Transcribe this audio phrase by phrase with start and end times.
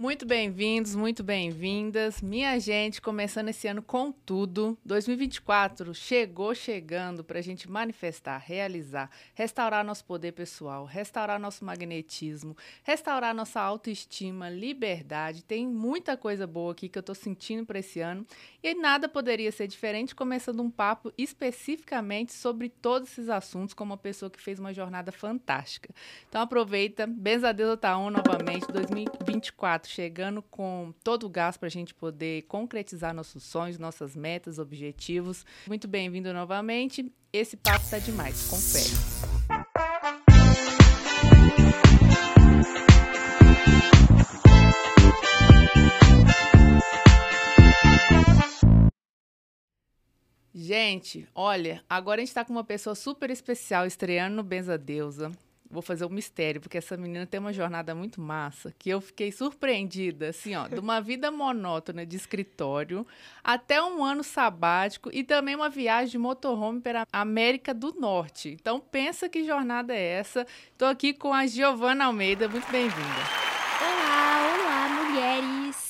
[0.00, 2.22] Muito bem-vindos, muito bem-vindas.
[2.22, 4.78] Minha gente, começando esse ano com tudo.
[4.84, 12.56] 2024 chegou chegando para a gente manifestar, realizar, restaurar nosso poder pessoal, restaurar nosso magnetismo,
[12.84, 15.42] restaurar nossa autoestima, liberdade.
[15.42, 18.24] Tem muita coisa boa aqui que eu estou sentindo para esse ano
[18.62, 23.96] e nada poderia ser diferente, começando um papo especificamente sobre todos esses assuntos com uma
[23.96, 25.92] pessoa que fez uma jornada fantástica.
[26.28, 31.70] Então aproveita, benza a Deus Otaon novamente, 2024 chegando com todo o gás para a
[31.70, 35.44] gente poder concretizar nossos sonhos, nossas metas, objetivos.
[35.66, 37.10] Muito bem-vindo novamente.
[37.32, 38.90] Esse papo está demais, confere.
[50.54, 55.32] Gente, olha, agora a gente está com uma pessoa super especial estreando no Benza Deusa
[55.70, 59.30] vou fazer um mistério, porque essa menina tem uma jornada muito massa, que eu fiquei
[59.30, 63.06] surpreendida, assim, ó, de uma vida monótona de escritório
[63.42, 68.50] até um ano sabático e também uma viagem de motorhome para América do Norte.
[68.50, 70.46] Então, pensa que jornada é essa.
[70.72, 73.37] Estou aqui com a Giovana Almeida, muito bem-vinda.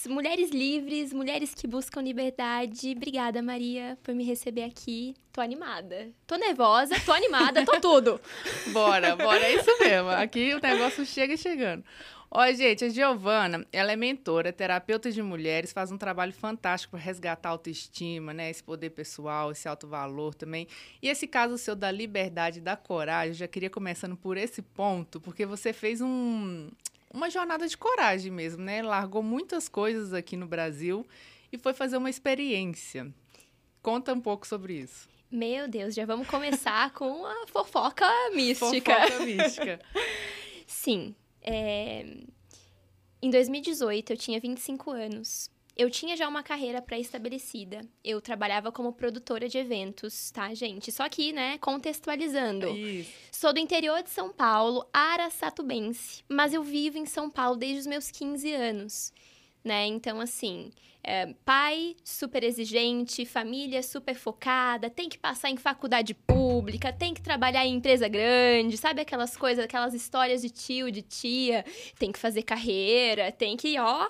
[0.08, 2.94] Mulheres, livres, mulheres que buscam liberdade.
[2.96, 5.14] Obrigada, Maria, por me receber aqui.
[5.32, 6.08] Tô animada.
[6.26, 8.20] Tô nervosa, tô animada, tô tudo.
[8.72, 10.08] bora, bora, é isso mesmo.
[10.08, 11.84] Aqui o negócio chega chegando.
[12.30, 17.00] Ó, gente, a Giovana, ela é mentora, terapeuta de mulheres, faz um trabalho fantástico para
[17.00, 18.50] resgatar a autoestima, né?
[18.50, 20.68] Esse poder pessoal, esse alto valor também.
[21.00, 25.18] E esse caso seu da liberdade da coragem, eu já queria começando por esse ponto,
[25.20, 26.68] porque você fez um,
[27.18, 28.80] uma jornada de coragem mesmo, né?
[28.80, 31.04] Largou muitas coisas aqui no Brasil
[31.52, 33.12] e foi fazer uma experiência.
[33.82, 35.08] Conta um pouco sobre isso.
[35.30, 38.94] Meu Deus, já vamos começar com a fofoca mística.
[38.94, 39.80] Fofoca mística.
[40.66, 41.14] Sim.
[41.42, 42.06] É...
[43.20, 45.50] Em 2018, eu tinha 25 anos.
[45.78, 47.82] Eu tinha já uma carreira pré-estabelecida.
[48.02, 50.90] Eu trabalhava como produtora de eventos, tá, gente?
[50.90, 52.66] Só que, né, contextualizando.
[52.76, 53.12] Isso.
[53.30, 57.86] Sou do interior de São Paulo, araçatubense, mas eu vivo em São Paulo desde os
[57.86, 59.12] meus 15 anos,
[59.62, 59.86] né?
[59.86, 60.72] Então, assim,
[61.04, 67.22] é, pai super exigente, família super focada, tem que passar em faculdade pública, tem que
[67.22, 71.64] trabalhar em empresa grande, sabe aquelas coisas, aquelas histórias de tio, de tia,
[72.00, 74.08] tem que fazer carreira, tem que, ó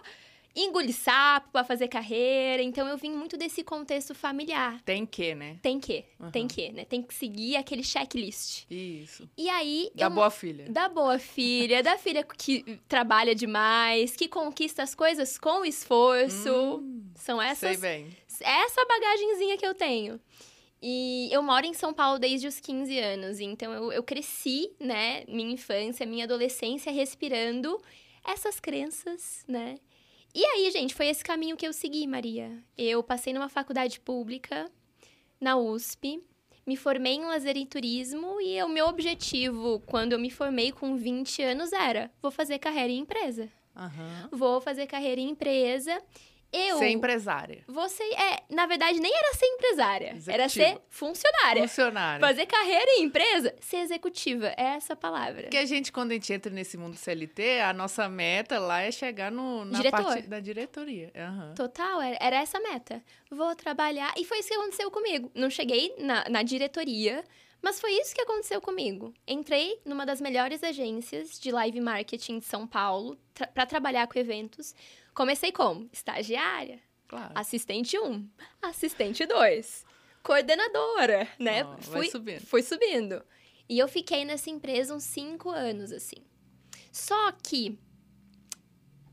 [0.62, 2.62] engolir sapo para fazer carreira.
[2.62, 4.80] Então eu vim muito desse contexto familiar.
[4.84, 5.58] Tem que, né?
[5.62, 6.30] Tem que, uhum.
[6.30, 6.84] tem que, né?
[6.84, 8.64] Tem que seguir aquele checklist.
[8.70, 9.28] Isso.
[9.36, 9.90] E aí.
[9.94, 10.70] Da eu, boa filha.
[10.70, 16.78] Da boa filha, da filha que trabalha demais, que conquista as coisas com esforço.
[16.78, 17.70] Hum, São essas.
[17.70, 18.08] Sei bem.
[18.40, 20.20] Essa bagagenzinha que eu tenho.
[20.80, 25.24] E eu moro em São Paulo desde os 15 anos, então eu, eu cresci, né,
[25.26, 27.76] minha infância, minha adolescência, respirando
[28.24, 29.76] essas crenças, né?
[30.38, 32.62] E aí, gente, foi esse caminho que eu segui, Maria.
[32.76, 34.70] Eu passei numa faculdade pública,
[35.40, 36.22] na USP,
[36.64, 40.96] me formei em lazer e turismo e o meu objetivo, quando eu me formei com
[40.96, 43.48] 20 anos, era: vou fazer carreira em empresa.
[43.74, 44.28] Uhum.
[44.30, 46.00] Vou fazer carreira em empresa
[46.52, 46.78] eu.
[46.78, 47.64] Ser empresária.
[47.66, 50.32] Você é, na verdade, nem era ser empresária, Executiva.
[50.32, 51.62] era ser funcionária.
[51.62, 52.26] Funcionária.
[52.26, 55.42] Fazer carreira em empresa, ser executiva, é essa palavra.
[55.42, 58.90] Porque a gente, quando a gente entra nesse mundo CLT, a nossa meta lá é
[58.90, 60.04] chegar no, na Diretor.
[60.04, 61.12] parte da diretoria.
[61.14, 61.54] Uhum.
[61.54, 63.02] Total, era, era essa meta.
[63.30, 64.12] Vou trabalhar.
[64.16, 65.30] E foi isso que aconteceu comigo.
[65.34, 67.22] Não cheguei na, na diretoria,
[67.60, 69.12] mas foi isso que aconteceu comigo.
[69.26, 74.18] Entrei numa das melhores agências de live marketing de São Paulo tra para trabalhar com
[74.18, 74.74] eventos.
[75.18, 75.90] Comecei como?
[75.92, 76.80] Estagiária.
[77.08, 77.32] Claro.
[77.34, 78.30] Assistente 1, um,
[78.62, 79.84] assistente 2,
[80.22, 81.64] coordenadora, né?
[81.64, 82.40] Oh, fui, subindo.
[82.46, 83.24] fui subindo.
[83.68, 86.24] E eu fiquei nessa empresa uns cinco anos, assim.
[86.92, 87.76] Só que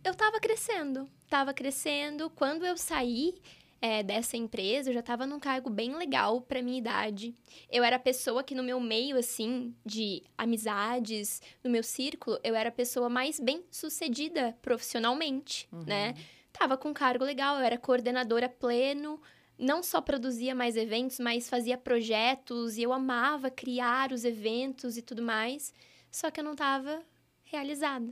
[0.04, 2.30] eu tava crescendo, tava crescendo.
[2.30, 3.42] Quando eu saí,
[3.86, 7.36] é, dessa empresa, eu já estava num cargo bem legal para minha idade.
[7.70, 12.56] Eu era a pessoa que no meu meio, assim, de amizades, no meu círculo, eu
[12.56, 15.84] era a pessoa mais bem sucedida profissionalmente, uhum.
[15.84, 16.16] né?
[16.52, 19.22] Tava com um cargo legal, eu era coordenadora pleno,
[19.56, 25.04] não só produzia mais eventos, mas fazia projetos e eu amava criar os eventos e
[25.04, 25.72] tudo mais,
[26.10, 27.04] só que eu não estava
[27.44, 28.12] realizada.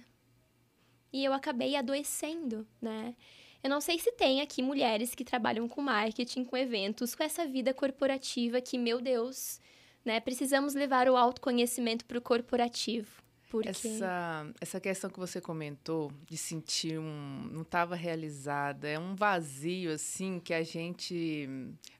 [1.11, 3.15] E eu acabei adoecendo, né?
[3.63, 7.47] Eu não sei se tem aqui mulheres que trabalham com marketing, com eventos, com essa
[7.47, 9.61] vida corporativa que, meu Deus,
[10.03, 10.19] né?
[10.19, 13.23] Precisamos levar o autoconhecimento para o corporativo.
[13.49, 13.69] Porque...
[13.69, 17.47] Essa, essa questão que você comentou de sentir um.
[17.51, 21.47] não estava realizada, é um vazio, assim, que a gente.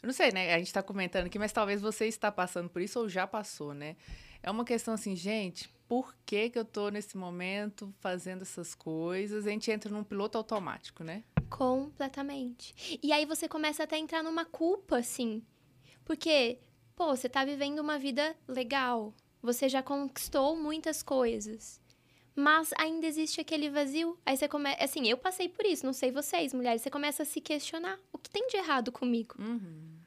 [0.01, 0.53] Eu não sei, né?
[0.53, 3.73] A gente está comentando aqui, mas talvez você está passando por isso ou já passou,
[3.73, 3.95] né?
[4.41, 9.45] É uma questão assim, gente, por que, que eu tô nesse momento fazendo essas coisas.
[9.45, 11.23] A gente entra num piloto automático, né?
[11.53, 12.99] Completamente.
[13.01, 15.43] E aí você começa até a entrar numa culpa, assim.
[16.03, 16.57] Porque,
[16.95, 19.13] pô, você tá vivendo uma vida legal.
[19.39, 21.79] Você já conquistou muitas coisas.
[22.35, 24.17] Mas ainda existe aquele vazio.
[24.25, 24.83] Aí você começa.
[24.83, 26.81] Assim, eu passei por isso, não sei vocês, mulheres.
[26.81, 29.35] Você começa a se questionar: o que tem de errado comigo?
[29.37, 29.99] Uhum.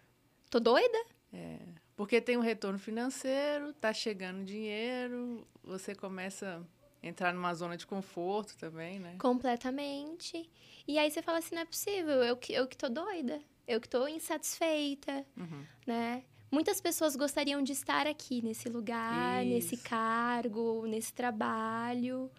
[0.51, 0.99] Tô doida?
[1.33, 1.61] É.
[1.95, 6.67] Porque tem um retorno financeiro, tá chegando dinheiro, você começa
[7.03, 9.17] entrar numa zona de conforto também, né?
[9.19, 10.49] Completamente.
[10.87, 13.41] E aí você fala assim: não é possível, eu que, eu que tô doida.
[13.67, 15.65] Eu que tô insatisfeita, Uhum.
[15.87, 16.23] né?
[16.51, 19.85] Muitas pessoas gostariam de estar aqui nesse lugar, nesse Isso.
[19.85, 22.31] cargo, nesse trabalho.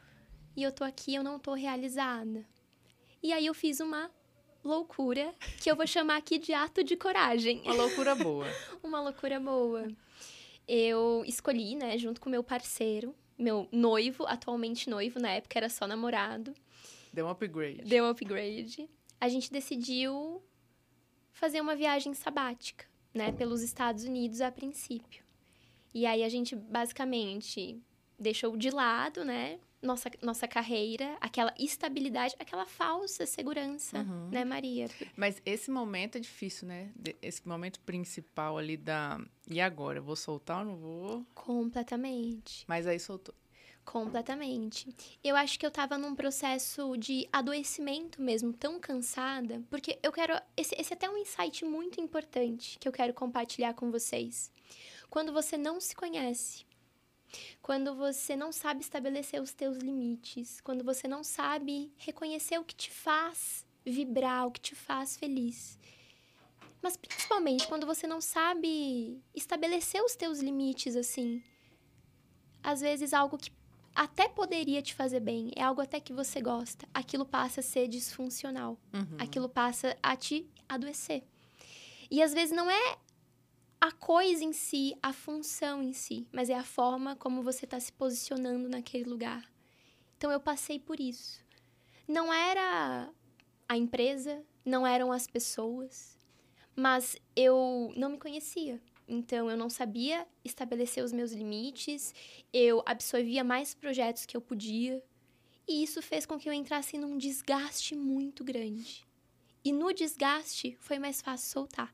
[0.56, 2.46] E eu tô aqui, eu não tô realizada.
[3.22, 4.10] E aí eu fiz uma
[4.64, 7.62] loucura que eu vou chamar aqui de ato de coragem.
[7.66, 8.46] Uma loucura boa.
[8.82, 9.88] Uma loucura boa.
[10.68, 15.86] Eu escolhi, né, junto com meu parceiro, meu noivo, atualmente noivo, na época era só
[15.88, 16.54] namorado,
[17.14, 17.82] Deu um upgrade.
[17.84, 18.90] deu um upgrade.
[19.20, 20.42] A gente decidiu
[21.32, 25.24] fazer uma viagem sabática, né, pelos Estados Unidos a princípio.
[25.94, 27.82] E aí a gente basicamente
[28.20, 34.30] deixou de lado, né, nossa, nossa carreira, aquela estabilidade, aquela falsa segurança, Uhum.
[34.32, 34.88] né, Maria?
[35.16, 36.92] Mas esse momento é difícil, né?
[37.22, 39.20] Esse momento principal ali da.
[39.50, 40.02] E agora?
[40.02, 41.26] Vou soltar ou não vou?
[41.36, 42.66] Completamente.
[42.68, 43.34] Mas aí soltou.
[43.86, 44.94] Completamente.
[45.24, 50.34] Eu acho que eu tava num processo de adoecimento mesmo, tão cansada, porque eu quero.
[50.58, 54.52] Esse, esse é até um insight muito importante que eu quero compartilhar com vocês.
[55.10, 56.66] Quando você não se conhece,
[57.62, 62.76] quando você não sabe estabelecer os teus limites, quando você não sabe reconhecer o que
[62.76, 65.80] te faz vibrar, o que te faz feliz.
[66.82, 71.42] Mas principalmente quando você não sabe estabelecer os teus limites assim,
[72.64, 73.52] às vezes algo que
[73.96, 77.88] até poderia te fazer bem, é algo até que você gosta, aquilo passa a ser
[77.88, 79.18] disfuncional, Uhum.
[79.18, 81.24] aquilo passa a te adoecer.
[82.12, 82.98] E às vezes não é
[83.80, 87.80] a coisa em si, a função em si, mas é a forma como você está
[87.80, 89.50] se posicionando naquele lugar.
[90.18, 91.46] Então eu passei por isso.
[92.08, 93.12] Não era
[93.70, 96.18] a empresa, não eram as pessoas,
[96.76, 98.82] mas eu não me conhecia.
[99.08, 102.14] Então eu não sabia estabelecer os meus limites,
[102.52, 105.02] eu absorvia mais projetos que eu podia,
[105.68, 109.06] e isso fez com que eu entrasse num desgaste muito grande.
[109.64, 111.94] E no desgaste foi mais fácil soltar,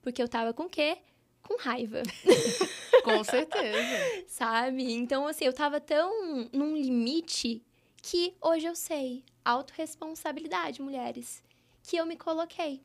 [0.00, 0.98] porque eu tava com o quê?
[1.42, 2.02] Com raiva,
[3.04, 4.24] Com certeza.
[4.28, 4.92] sabe?
[4.92, 7.62] Então assim, eu tava tão num limite
[8.00, 11.42] que hoje eu sei, autorresponsabilidade, mulheres,
[11.82, 12.80] que eu me coloquei,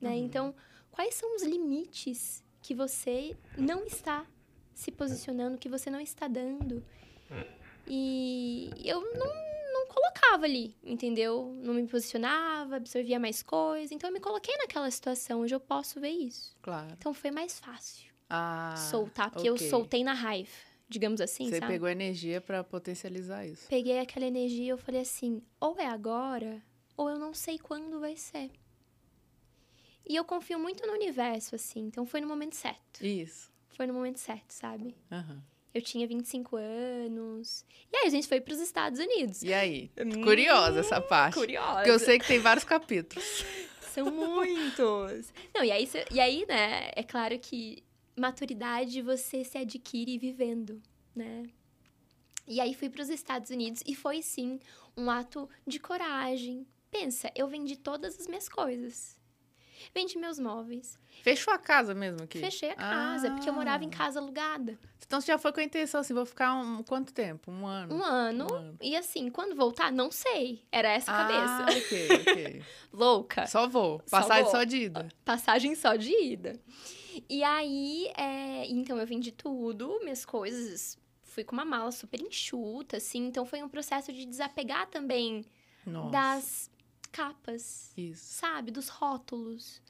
[0.00, 0.10] né?
[0.10, 0.16] Uhum.
[0.16, 0.54] Então,
[0.90, 4.26] quais são os limites que você não está
[4.74, 6.84] se posicionando, que você não está dando?
[7.86, 9.47] E eu não
[10.00, 11.58] colocava ali, entendeu?
[11.62, 13.92] Não me posicionava, absorvia mais coisa.
[13.92, 15.40] Então, eu me coloquei naquela situação.
[15.40, 16.56] Hoje eu posso ver isso.
[16.62, 16.94] Claro.
[16.96, 19.68] Então, foi mais fácil Ah, soltar, porque eu ok.
[19.68, 20.50] soltei na raiva,
[20.88, 21.72] digamos assim, Você sabe?
[21.72, 23.66] pegou energia pra potencializar isso.
[23.68, 26.62] Peguei aquela energia e eu falei assim: ou é agora,
[26.96, 28.50] ou eu não sei quando vai ser.
[30.08, 31.80] E eu confio muito no universo, assim.
[31.80, 33.04] Então foi no momento certo.
[33.04, 33.50] Isso.
[33.68, 34.96] Foi no momento certo, sabe?
[35.12, 35.42] Aham.
[35.74, 37.64] Eu tinha 25 anos.
[37.92, 39.42] E aí a gente foi para os Estados Unidos.
[39.42, 39.90] E aí?
[39.98, 41.34] Hum, Curiosa essa parte.
[41.34, 41.76] Curiosa.
[41.76, 43.44] Porque eu sei que tem vários capítulos.
[43.92, 45.32] São muitos.
[45.54, 47.82] Não, e aí, e aí, né, é claro que
[48.16, 50.80] maturidade você se adquire vivendo,
[51.14, 51.44] né?
[52.46, 54.58] E aí fui para os Estados Unidos e foi sim
[54.96, 56.66] um ato de coragem.
[56.90, 59.17] Pensa, eu vendi todas as minhas coisas.
[59.94, 60.98] Vendi meus móveis.
[61.22, 62.38] Fechou a casa mesmo aqui?
[62.38, 63.96] Fechei a casa, porque eu morava em Ah.
[63.96, 64.78] casa alugada.
[65.06, 67.50] Então você já foi com a intenção assim, vou ficar um quanto tempo?
[67.50, 67.94] Um ano?
[67.96, 68.46] Um ano.
[68.50, 68.78] Um ano.
[68.80, 70.62] E assim, quando voltar, não sei.
[70.70, 71.28] Era essa a Ah,
[71.64, 71.78] cabeça.
[71.86, 72.62] ok, ok.
[72.92, 73.46] Louca.
[73.46, 74.02] Só vou.
[74.06, 74.52] Só Passagem vou.
[74.52, 75.08] só de ida.
[75.24, 76.60] passagem só de ida.
[77.28, 82.98] E aí, é, então eu vendi tudo, minhas coisas, fui com uma mala super enxuta,
[82.98, 83.26] assim.
[83.26, 85.44] Então foi um processo de desapegar também
[85.86, 86.10] Nossa.
[86.10, 86.70] das
[87.10, 88.34] capas, Isso.
[88.34, 88.70] sabe?
[88.70, 89.82] Dos rótulos.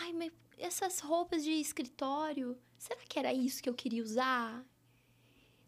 [0.00, 4.64] Ai, mas essas roupas de escritório, será que era isso que eu queria usar?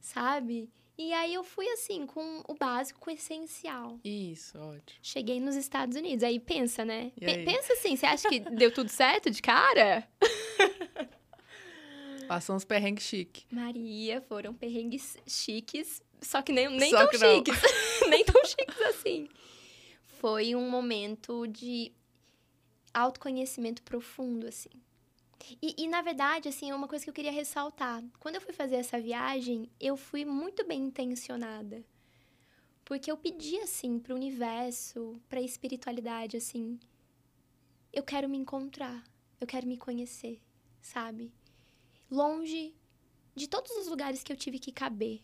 [0.01, 0.71] Sabe?
[0.99, 3.99] E aí eu fui assim, com o básico, com o essencial.
[4.05, 4.99] Isso, ótimo.
[5.03, 6.23] Cheguei nos Estados Unidos.
[6.23, 7.11] Aí pensa, né?
[7.23, 7.45] Aí?
[7.45, 10.07] Pensa assim, você acha que deu tudo certo de cara?
[12.29, 13.45] Passou uns perrengues chique.
[13.51, 17.59] Maria, foram perrengues chiques, só que nem, nem Só tão chiques.
[18.09, 19.29] nem tão chiques assim.
[20.21, 21.93] Foi um momento de
[22.93, 24.69] autoconhecimento profundo, assim.
[25.63, 28.05] E, e, na verdade, assim, é uma coisa que eu queria ressaltar.
[28.19, 31.83] Quando eu fui fazer essa viagem, eu fui muito bem intencionada.
[32.85, 36.79] Porque eu pedi, assim, para o universo, para a espiritualidade, assim,
[37.91, 39.03] eu quero me encontrar,
[39.41, 40.39] eu quero me conhecer,
[40.83, 41.33] sabe?
[42.11, 42.75] Longe
[43.35, 45.23] de todos os lugares que eu tive que caber,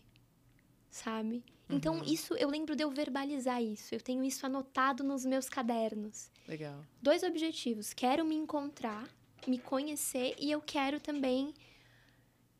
[0.89, 1.43] sabe?
[1.69, 2.03] Então, uhum.
[2.03, 3.93] isso, eu lembro de eu verbalizar isso.
[3.93, 6.31] Eu tenho isso anotado nos meus cadernos.
[6.47, 6.83] Legal.
[7.01, 7.93] Dois objetivos.
[7.93, 9.07] Quero me encontrar,
[9.45, 11.53] me conhecer e eu quero também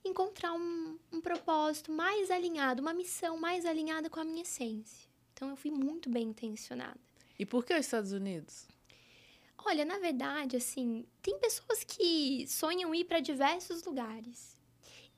[0.03, 5.07] encontrar um, um propósito mais alinhado, uma missão mais alinhada com a minha essência.
[5.33, 6.99] Então, eu fui muito bem intencionada.
[7.39, 8.67] E por que os Estados Unidos?
[9.65, 14.57] Olha, na verdade, assim, tem pessoas que sonham ir para diversos lugares.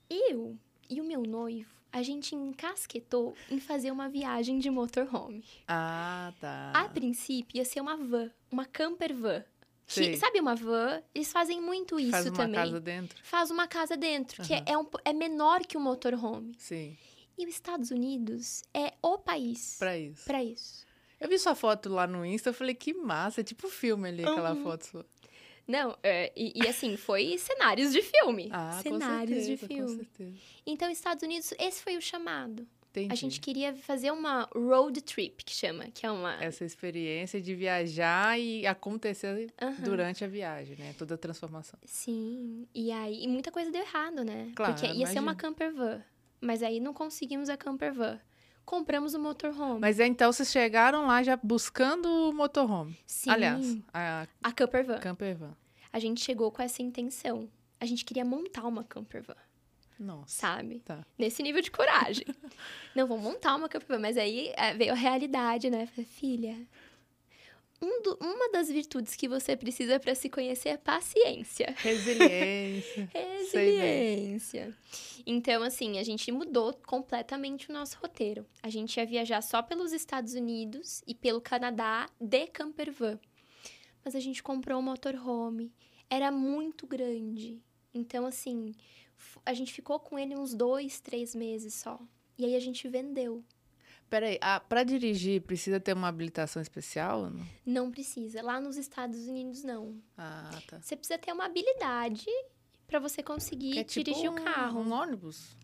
[0.08, 5.44] Eu e o meu noivo, a gente encasquetou em fazer uma viagem de motorhome.
[5.66, 6.72] Ah, tá.
[6.74, 9.44] A princípio ia ser uma van, uma camper van.
[9.86, 11.02] Que, sabe uma van?
[11.12, 12.36] Eles fazem muito isso Faz também.
[12.36, 13.24] Faz uma casa dentro?
[13.24, 14.46] Faz uma casa dentro, uhum.
[14.46, 16.54] que é, é, um, é menor que o motorhome.
[16.58, 16.96] Sim.
[17.36, 19.76] E os Estados Unidos é o país.
[19.78, 20.24] Para isso.
[20.24, 20.86] Para isso.
[21.18, 24.24] Eu vi sua foto lá no Insta, eu falei, que massa, é tipo filme ali,
[24.24, 24.30] uhum.
[24.30, 25.06] aquela foto sua.
[25.66, 28.48] Não, é, e, e, assim, foi cenários de filme.
[28.52, 30.40] Ah, cenários certeza, de filme.
[30.66, 32.66] Então, Estados Unidos, esse foi o chamado.
[32.90, 33.12] Entendi.
[33.12, 36.42] A gente queria fazer uma road trip, que chama, que é uma...
[36.42, 39.84] Essa experiência de viajar e acontecer uhum.
[39.84, 40.92] durante a viagem, né?
[40.98, 41.78] Toda a transformação.
[41.84, 44.50] Sim, e aí, e muita coisa deu errado, né?
[44.56, 46.02] Claro, Porque ia ser uma camper van,
[46.40, 48.18] mas aí não conseguimos a camper van.
[48.70, 49.80] Compramos o motorhome.
[49.80, 52.96] Mas é, então vocês chegaram lá já buscando o motorhome?
[53.04, 53.30] Sim.
[53.30, 54.98] Aliás, a, a camper van.
[54.98, 55.56] Camper van
[55.92, 57.48] a gente chegou com essa intenção.
[57.78, 59.36] A gente queria montar uma camper van.
[59.98, 60.40] Nossa.
[60.40, 60.80] Sabe?
[60.80, 61.04] Tá.
[61.18, 62.24] Nesse nível de coragem.
[62.94, 63.98] não, vamos montar uma camper van.
[63.98, 65.86] Mas aí é, veio a realidade, né?
[65.86, 66.56] Falei, filha,
[67.82, 71.74] um do, uma das virtudes que você precisa para se conhecer é paciência.
[71.78, 73.08] Resiliência.
[73.14, 74.76] Resiliência.
[75.26, 78.44] Então, assim, a gente mudou completamente o nosso roteiro.
[78.62, 83.18] A gente ia viajar só pelos Estados Unidos e pelo Canadá de camper van.
[84.04, 85.72] Mas a gente comprou um motorhome.
[86.08, 87.62] Era muito grande.
[87.94, 88.74] Então, assim,
[89.44, 91.98] a gente ficou com ele uns dois, três meses só.
[92.38, 93.44] E aí a gente vendeu.
[94.10, 97.30] Peraí, ah, para dirigir precisa ter uma habilitação especial?
[97.30, 97.46] Não?
[97.64, 98.42] não precisa.
[98.42, 100.02] Lá nos Estados Unidos, não.
[100.18, 100.80] Ah, tá.
[100.80, 102.26] Você precisa ter uma habilidade
[102.88, 104.80] para você conseguir é dirigir tipo o carro.
[104.80, 105.56] Um ônibus?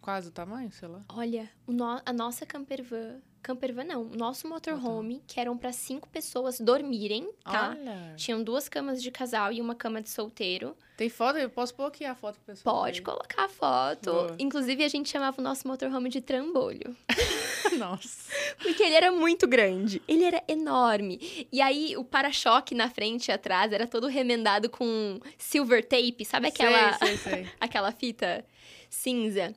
[0.00, 1.04] Quase o tamanho, sei lá.
[1.10, 7.30] Olha, no, a nossa campervan campervan não, nosso motorhome, que eram para cinco pessoas dormirem,
[7.42, 7.70] tá?
[7.70, 8.14] Olha.
[8.16, 10.76] Tinham duas camas de casal e uma cama de solteiro.
[11.00, 11.38] Tem foto?
[11.38, 12.82] Eu posso pôr aqui a foto pro pessoal?
[12.82, 14.12] Pode colocar a foto.
[14.12, 14.36] Boa.
[14.38, 16.94] Inclusive, a gente chamava o nosso motorhome de trambolho.
[17.78, 18.30] Nossa.
[18.58, 20.02] Porque ele era muito grande.
[20.06, 21.48] Ele era enorme.
[21.50, 26.22] E aí, o para-choque na frente e atrás era todo remendado com silver tape.
[26.26, 27.48] Sabe aquela, sei, sei, sei.
[27.58, 28.44] aquela fita
[28.90, 29.54] cinza.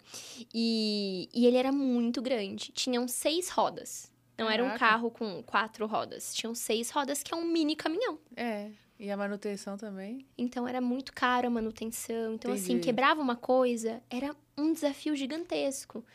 [0.54, 2.72] E, e ele era muito grande.
[2.72, 4.10] Tinham seis rodas.
[4.38, 4.64] Não Caraca.
[4.64, 6.34] era um carro com quatro rodas.
[6.34, 8.18] Tinham seis rodas, que é um mini caminhão.
[8.34, 8.70] É.
[9.04, 10.26] E a manutenção também?
[10.38, 12.36] Então era muito caro a manutenção.
[12.36, 12.80] Então, assim, Entendi.
[12.80, 16.06] assim, quebrava uma coisa, era um desafio gigantesco.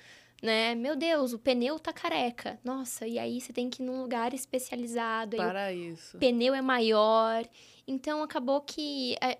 [0.43, 0.75] Né?
[0.75, 2.59] Meu Deus, o pneu tá careca.
[2.65, 5.37] Nossa, e aí você tem que ir num lugar especializado.
[5.37, 6.17] Para isso.
[6.17, 7.47] O pneu é maior.
[7.87, 9.39] Então acabou que é,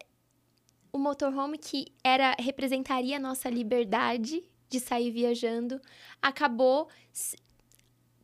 [0.93, 5.81] o motorhome que era representaria a nossa liberdade de sair viajando,
[6.21, 6.87] acabou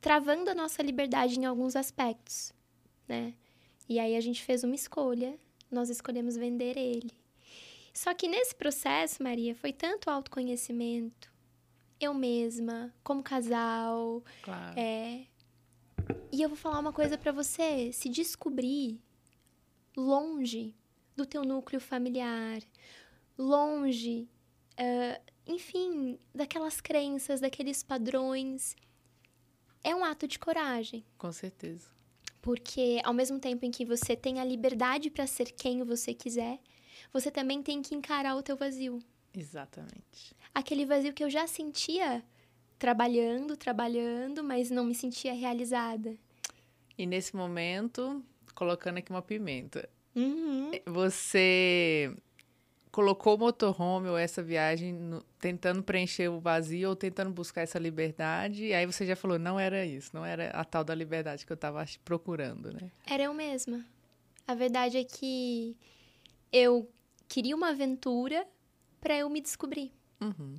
[0.02, 2.52] travando a nossa liberdade em alguns aspectos,
[3.09, 3.33] né?
[3.88, 5.38] E aí a gente fez uma escolha,
[5.71, 7.11] nós escolhemos vender ele.
[7.93, 11.33] Só que nesse processo, Maria, foi tanto autoconhecimento,
[12.00, 14.79] eu mesma, como casal, claro.
[14.79, 15.26] é.
[16.33, 19.00] E eu vou falar uma coisa para você, se descobrir
[19.97, 20.75] longe
[21.14, 22.61] do teu núcleo familiar,
[23.38, 24.29] longe,
[24.73, 28.75] uh, enfim, daquelas crenças, daqueles padrões,
[29.83, 31.05] é um ato de coragem.
[31.17, 31.87] Com certeza.
[32.45, 36.59] Porque ao mesmo tempo em que você tem a liberdade para ser quem você quiser,
[37.11, 38.99] você também tem que encarar o teu vazio.
[39.35, 40.37] Exatamente.
[40.55, 42.23] Aquele vazio que eu já sentia
[42.79, 46.15] trabalhando, trabalhando, mas não me sentia realizada.
[46.99, 48.23] E nesse momento,
[48.55, 49.89] colocando aqui uma pimenta.
[50.15, 50.71] Uhum.
[50.85, 52.15] Você
[52.95, 57.77] colocou o motorhome ou essa viagem no, tentando preencher o vazio ou tentando buscar essa
[57.77, 61.45] liberdade, e aí você já falou, não era isso, não era a tal da liberdade
[61.45, 62.93] que eu estava procurando, né?
[63.05, 63.85] Era eu mesma.
[64.47, 65.77] A verdade é que
[66.53, 66.89] eu
[67.27, 68.47] queria uma aventura
[69.01, 69.93] para eu me descobrir.
[70.21, 70.55] Uhum.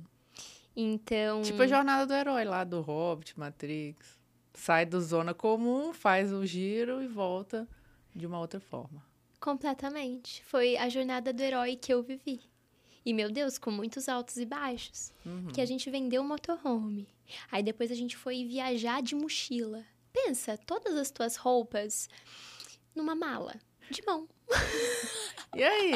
[0.76, 1.40] Então.
[1.40, 4.20] Tipo a jornada do herói lá do Hobbit, Matrix.
[4.52, 7.66] Sai do zona comum, faz o giro e volta
[8.14, 9.02] de uma outra forma.
[9.46, 10.42] Completamente.
[10.44, 12.40] Foi a jornada do herói que eu vivi.
[13.04, 15.12] E, meu Deus, com muitos altos e baixos.
[15.24, 15.46] Uhum.
[15.54, 17.06] Que a gente vendeu o motorhome.
[17.52, 19.84] Aí depois a gente foi viajar de mochila.
[20.12, 22.08] Pensa, todas as tuas roupas
[22.92, 23.54] numa mala,
[23.88, 24.26] de mão.
[25.54, 25.92] E aí?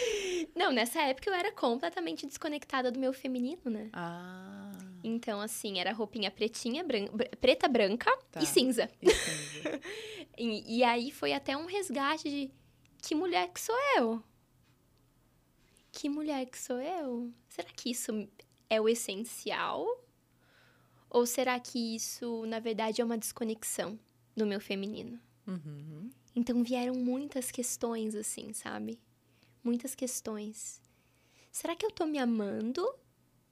[0.56, 3.90] Não, nessa época eu era completamente desconectada do meu feminino, né?
[3.92, 4.72] Ah,
[5.04, 8.40] Então, assim, era roupinha pretinha, bran- br- preta, branca Tá.
[8.42, 8.90] e cinza.
[9.02, 9.80] e cinza.
[10.38, 12.50] E, e aí foi até um resgate de
[13.06, 14.20] que mulher que sou eu?
[15.92, 17.32] Que mulher que sou eu?
[17.48, 18.28] Será que isso
[18.68, 19.86] é o essencial?
[21.08, 23.96] Ou será que isso, na verdade, é uma desconexão
[24.36, 25.20] do meu feminino?
[25.46, 26.10] Uhum.
[26.34, 28.98] Então vieram muitas questões assim, sabe?
[29.62, 30.82] Muitas questões.
[31.52, 32.84] Será que eu tô me amando?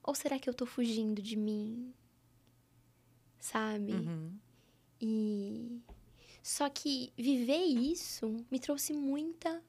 [0.03, 1.95] Ou será que eu tô fugindo de mim?
[3.39, 3.93] Sabe?
[3.93, 4.37] Uhum.
[5.01, 5.81] E
[6.47, 9.63] só que viver isso me trouxe muita,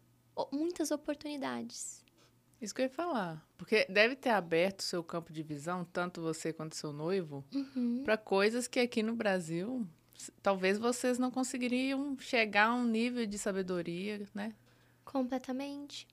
[0.52, 2.04] muitas oportunidades.
[2.62, 3.48] Isso que eu ia falar.
[3.58, 8.02] Porque deve ter aberto o seu campo de visão, tanto você quanto seu noivo, Uhum.
[8.04, 9.88] para coisas que aqui no Brasil
[10.42, 14.54] talvez vocês não conseguiriam chegar a um nível de sabedoria, né?
[15.04, 16.06] Completamente.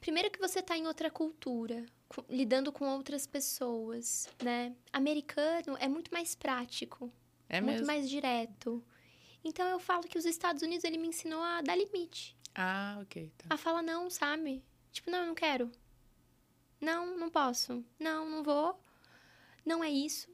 [0.00, 1.84] Primeiro que você tá em outra cultura,
[2.28, 4.74] lidando com outras pessoas, né?
[4.92, 7.12] Americano é muito mais prático,
[7.48, 7.86] É muito mesmo.
[7.86, 8.82] mais direto.
[9.44, 13.32] Então eu falo que os Estados Unidos ele me ensinou a dar limite, Ah, ok,
[13.38, 13.46] tá.
[13.50, 14.62] a falar não, sabe?
[14.92, 15.70] Tipo, não, eu não quero.
[16.80, 17.84] Não, não posso.
[17.98, 18.78] Não, não vou.
[19.64, 20.28] Não é isso.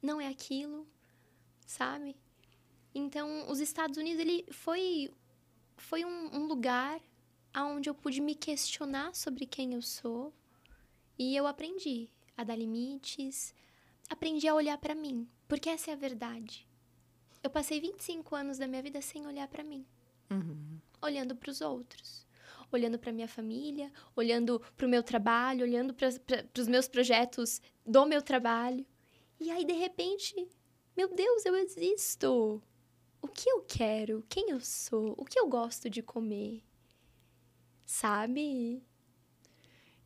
[0.00, 0.86] Não é aquilo,
[1.66, 2.16] sabe?
[2.94, 5.12] Então, os Estados Unidos ele foi
[5.76, 7.00] foi um, um lugar
[7.54, 10.32] aonde eu pude me questionar sobre quem eu sou
[11.18, 13.54] e eu aprendi a dar limites,
[14.08, 16.66] aprendi a olhar pra mim, porque essa é a verdade.
[17.42, 19.86] Eu passei 25 anos da minha vida sem olhar pra mim,
[20.30, 20.78] Uhum.
[21.00, 22.26] olhando pros outros,
[22.72, 28.20] olhando pra minha família, olhando pro meu trabalho, olhando para os meus projetos do meu
[28.20, 28.84] trabalho.
[29.40, 30.48] E aí de repente,
[30.96, 32.60] meu Deus, eu existo.
[33.22, 34.24] O que eu quero?
[34.28, 35.14] Quem eu sou?
[35.16, 36.62] O que eu gosto de comer?
[37.84, 38.82] Sabe?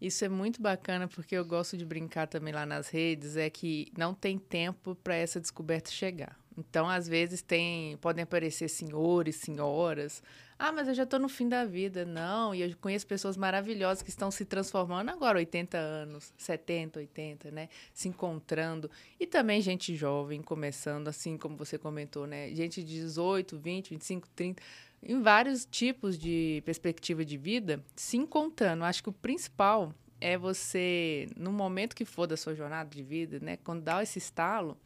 [0.00, 3.92] Isso é muito bacana porque eu gosto de brincar também lá nas redes, é que
[3.96, 6.38] não tem tempo para essa descoberta chegar.
[6.56, 10.22] Então, às vezes tem, podem aparecer senhores, senhoras.
[10.58, 12.04] Ah, mas eu já estou no fim da vida.
[12.04, 17.50] Não, e eu conheço pessoas maravilhosas que estão se transformando agora, 80 anos, 70, 80,
[17.50, 17.68] né?
[17.92, 18.90] Se encontrando.
[19.18, 22.54] E também gente jovem começando, assim como você comentou, né?
[22.54, 24.62] Gente de 18, 20, 25, 30
[25.02, 28.84] em vários tipos de perspectiva de vida, se encontrando.
[28.84, 33.40] Acho que o principal é você, no momento que for da sua jornada de vida,
[33.40, 34.78] né, quando dá esse estalo,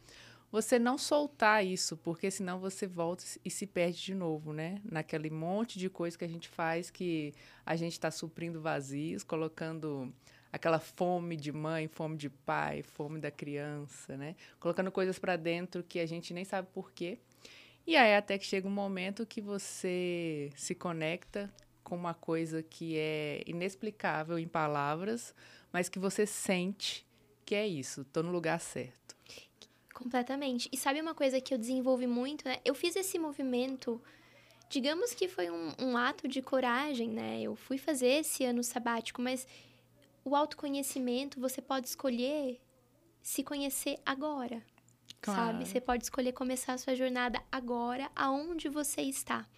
[0.56, 4.80] você não soltar isso, porque senão você volta e se perde de novo, né?
[4.90, 7.34] Naquele monte de coisa que a gente faz que
[7.66, 10.10] a gente está suprindo vazios, colocando
[10.50, 14.34] aquela fome de mãe, fome de pai, fome da criança, né?
[14.58, 17.18] Colocando coisas para dentro que a gente nem sabe por quê.
[17.86, 21.52] E aí até que chega um momento que você se conecta
[21.84, 25.34] com uma coisa que é inexplicável em palavras,
[25.70, 27.06] mas que você sente
[27.44, 29.05] que é isso, tô no lugar certo.
[29.96, 30.68] Completamente.
[30.70, 32.58] E sabe uma coisa que eu desenvolvi muito, né?
[32.66, 33.98] Eu fiz esse movimento,
[34.68, 37.40] digamos que foi um, um ato de coragem, né?
[37.40, 39.48] Eu fui fazer esse ano sabático, mas
[40.22, 42.60] o autoconhecimento, você pode escolher
[43.22, 44.62] se conhecer agora.
[45.22, 45.52] Claro.
[45.52, 45.66] Sabe?
[45.66, 49.48] Você pode escolher começar a sua jornada agora, aonde você está,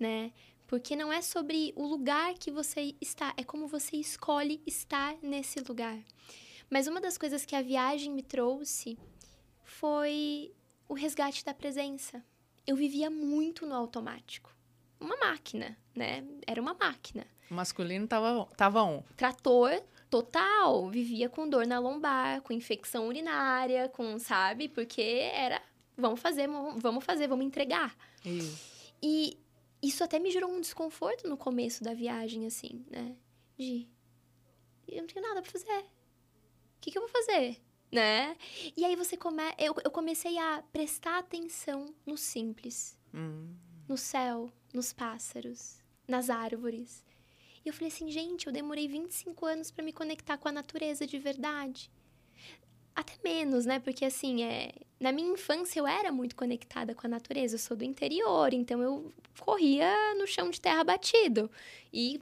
[0.00, 0.32] né?
[0.66, 5.60] Porque não é sobre o lugar que você está, é como você escolhe estar nesse
[5.60, 5.96] lugar.
[6.68, 8.98] Mas uma das coisas que a viagem me trouxe
[9.70, 10.52] foi
[10.88, 12.22] o resgate da presença.
[12.66, 14.54] Eu vivia muito no automático.
[14.98, 16.24] Uma máquina, né?
[16.46, 17.26] Era uma máquina.
[17.50, 19.02] O masculino tava, tava on.
[19.16, 20.90] Trator total.
[20.90, 24.68] Vivia com dor na lombar, com infecção urinária, com, sabe?
[24.68, 25.62] Porque era,
[25.96, 27.96] vamos fazer, vamos fazer, vamos entregar.
[28.24, 28.92] Isso.
[29.02, 29.38] E
[29.82, 33.16] isso até me gerou um desconforto no começo da viagem, assim, né?
[33.56, 33.88] De,
[34.86, 35.78] eu não tenho nada pra fazer.
[35.78, 37.56] O que, que eu vou fazer?
[37.90, 38.36] Né?
[38.76, 39.42] E aí você come...
[39.58, 42.96] eu, eu comecei a prestar atenção no simples.
[43.12, 43.54] Hum.
[43.88, 47.04] No céu, nos pássaros, nas árvores.
[47.64, 51.06] E eu falei assim, gente, eu demorei 25 anos para me conectar com a natureza
[51.06, 51.90] de verdade.
[52.94, 53.78] Até menos, né?
[53.78, 54.72] Porque assim, é...
[54.98, 57.56] na minha infância eu era muito conectada com a natureza.
[57.56, 61.50] Eu sou do interior, então eu corria no chão de terra batido
[61.92, 62.20] e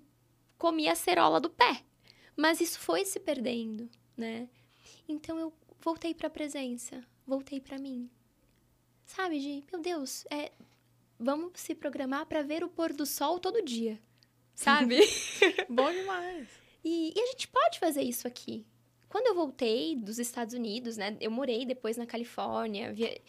[0.57, 1.83] comia a cerola do pé.
[2.37, 4.48] Mas isso foi se perdendo, né?
[5.09, 8.11] Então eu voltei para a presença, voltei para mim.
[9.07, 10.53] Sabe, de, meu Deus, é,
[11.18, 13.99] vamos se programar para ver o pôr do sol todo dia.
[14.55, 14.99] sabe?
[15.68, 16.47] Bom demais.
[16.85, 18.66] E, e, a gente pode fazer isso aqui.
[19.09, 21.16] Quando eu voltei dos Estados Unidos, né?
[21.21, 22.92] Eu morei depois na Califórnia.
[22.92, 23.21] Via...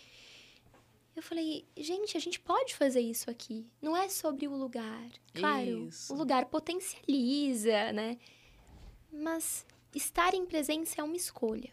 [1.16, 3.66] Eu falei, gente, a gente pode fazer isso aqui.
[3.82, 5.10] Não é sobre o lugar.
[5.34, 6.14] Claro, isso.
[6.14, 8.18] o lugar potencializa, né?
[9.12, 11.72] Mas estar em presença é uma escolha.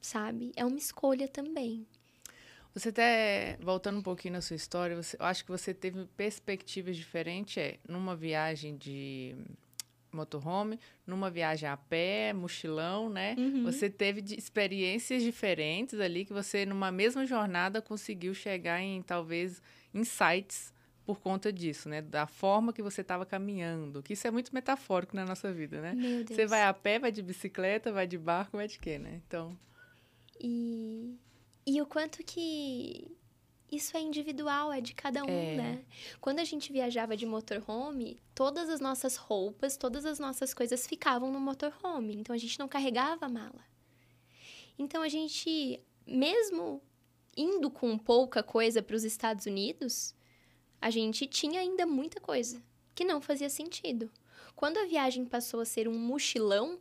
[0.00, 0.52] Sabe?
[0.56, 1.86] É uma escolha também.
[2.74, 6.96] Você até, voltando um pouquinho na sua história, você, eu acho que você teve perspectivas
[6.96, 9.34] diferentes, é, numa viagem de
[10.12, 13.34] motorhome, numa viagem a pé, mochilão, né?
[13.38, 13.64] Uhum.
[13.64, 19.62] Você teve experiências diferentes ali que você, numa mesma jornada, conseguiu chegar em, talvez,
[19.94, 20.72] insights
[21.06, 22.02] por conta disso, né?
[22.02, 24.02] Da forma que você estava caminhando.
[24.02, 25.94] Que isso é muito metafórico na nossa vida, né?
[25.94, 26.36] Meu Deus.
[26.36, 29.22] Você vai a pé, vai de bicicleta, vai de barco, vai de quê, né?
[29.26, 29.56] Então...
[30.38, 31.16] E
[31.66, 33.10] e o quanto que
[33.70, 35.56] isso é individual, é de cada um, é.
[35.56, 35.84] né?
[36.20, 41.32] Quando a gente viajava de motorhome, todas as nossas roupas, todas as nossas coisas ficavam
[41.32, 42.14] no motorhome.
[42.14, 43.64] Então a gente não carregava a mala.
[44.78, 46.80] Então a gente, mesmo
[47.36, 50.14] indo com pouca coisa para os Estados Unidos,
[50.86, 52.62] a gente tinha ainda muita coisa
[52.94, 54.08] que não fazia sentido.
[54.54, 56.78] Quando a viagem passou a ser um mochilão,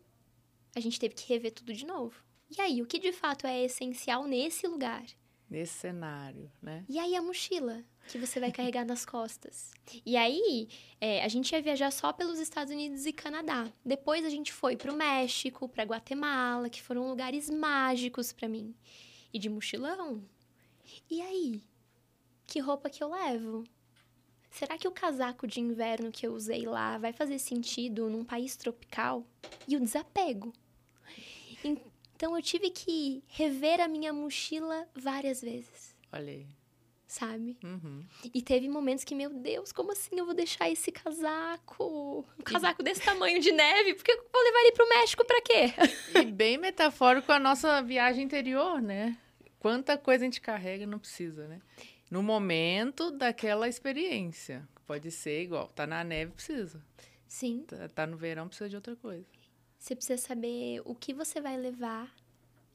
[0.76, 2.24] a gente teve que rever tudo de novo.
[2.56, 5.04] E aí, o que de fato é essencial nesse lugar?
[5.50, 6.86] Nesse cenário, né?
[6.88, 9.74] E aí, a mochila que você vai carregar nas costas.
[10.06, 10.70] E aí,
[11.02, 13.74] é, a gente ia viajar só pelos Estados Unidos e Canadá.
[13.84, 18.76] Depois, a gente foi para o México, para Guatemala, que foram lugares mágicos para mim.
[19.34, 20.24] E de mochilão.
[21.10, 21.64] E aí?
[22.46, 23.64] Que roupa que eu levo?
[24.56, 28.56] Será que o casaco de inverno que eu usei lá vai fazer sentido num país
[28.56, 29.28] tropical?
[29.68, 30.54] E o desapego?
[32.16, 35.94] Então eu tive que rever a minha mochila várias vezes.
[36.10, 36.48] Olha aí.
[37.06, 37.58] Sabe?
[37.66, 38.06] Uhum.
[38.34, 42.26] E teve momentos que, meu Deus, como assim eu vou deixar esse casaco?
[42.40, 43.96] Um casaco desse tamanho de neve?
[43.96, 45.74] Por que eu vou levar ele pro México pra quê?
[46.18, 49.18] E bem metafórico a nossa viagem interior, né?
[49.60, 51.60] Quanta coisa a gente carrega não precisa, né?
[52.10, 54.68] No momento daquela experiência.
[54.86, 56.82] Pode ser igual, tá na neve, precisa.
[57.28, 57.66] Sim.
[57.68, 59.26] Tá, tá no verão, precisa de outra coisa.
[59.80, 62.14] Você precisa saber o que você vai levar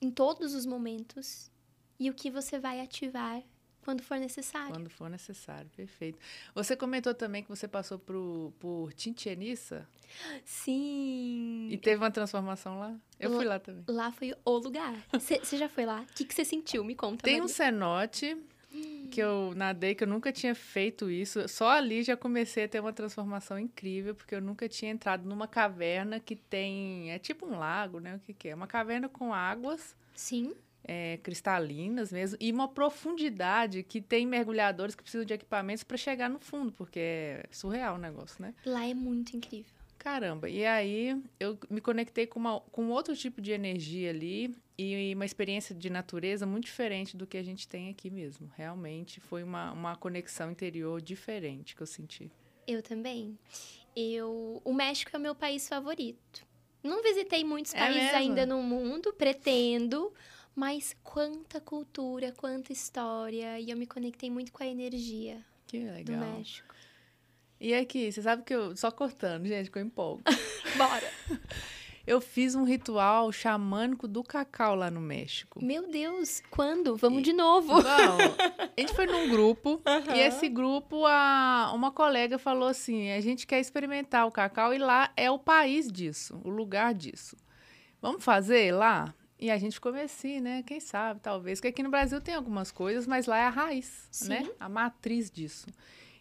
[0.01, 1.51] em todos os momentos
[1.99, 3.43] e o que você vai ativar
[3.83, 4.73] quando for necessário.
[4.73, 6.19] Quando for necessário, perfeito.
[6.55, 9.89] Você comentou também que você passou por, por Tintianissa?
[10.45, 11.69] Sim.
[11.71, 12.97] E teve uma transformação lá?
[13.19, 13.85] Eu fui lá também.
[13.89, 14.95] Lá foi o lugar.
[15.13, 16.03] Você já foi lá?
[16.03, 16.85] O que você sentiu?
[16.85, 17.23] Me conta.
[17.23, 17.45] Tem Maria.
[17.45, 18.37] um cenote
[19.11, 21.47] que eu nadei, que eu nunca tinha feito isso.
[21.49, 25.49] Só ali já comecei a ter uma transformação incrível, porque eu nunca tinha entrado numa
[25.49, 27.11] caverna que tem.
[27.11, 28.17] É tipo um lago, né?
[28.17, 28.55] O que, que é?
[28.55, 29.97] Uma caverna com águas.
[30.15, 30.55] Sim.
[30.83, 36.31] É, cristalinas mesmo, e uma profundidade que tem mergulhadores que precisam de equipamentos para chegar
[36.31, 38.55] no fundo, porque é surreal o negócio, né?
[38.65, 39.80] Lá é muito incrível.
[40.01, 45.13] Caramba, e aí eu me conectei com, uma, com outro tipo de energia ali e
[45.15, 48.51] uma experiência de natureza muito diferente do que a gente tem aqui mesmo.
[48.57, 52.33] Realmente foi uma, uma conexão interior diferente que eu senti.
[52.67, 53.39] Eu também.
[53.95, 56.47] Eu, o México é o meu país favorito.
[56.83, 58.17] Não visitei muitos é países mesmo?
[58.17, 60.15] ainda no mundo, pretendo,
[60.57, 66.05] mas quanta cultura, quanta história, e eu me conectei muito com a energia que legal.
[66.05, 66.70] do México.
[67.61, 68.75] E aqui, você sabe que eu.
[68.75, 70.23] Só cortando, gente, que eu empolgo.
[70.79, 71.11] Bora!
[72.07, 75.63] Eu fiz um ritual xamânico do cacau lá no México.
[75.63, 76.97] Meu Deus, quando?
[76.97, 77.75] Vamos e, de novo.
[77.75, 80.17] Bom, a gente foi num grupo uhum.
[80.17, 84.79] e esse grupo, a, uma colega falou assim: a gente quer experimentar o cacau e
[84.79, 87.37] lá é o país disso, o lugar disso.
[88.01, 89.15] Vamos fazer lá?
[89.39, 90.63] E a gente ficou assim, né?
[90.63, 91.59] Quem sabe, talvez.
[91.59, 94.29] Porque aqui no Brasil tem algumas coisas, mas lá é a raiz, Sim.
[94.31, 94.51] né?
[94.59, 95.67] A matriz disso.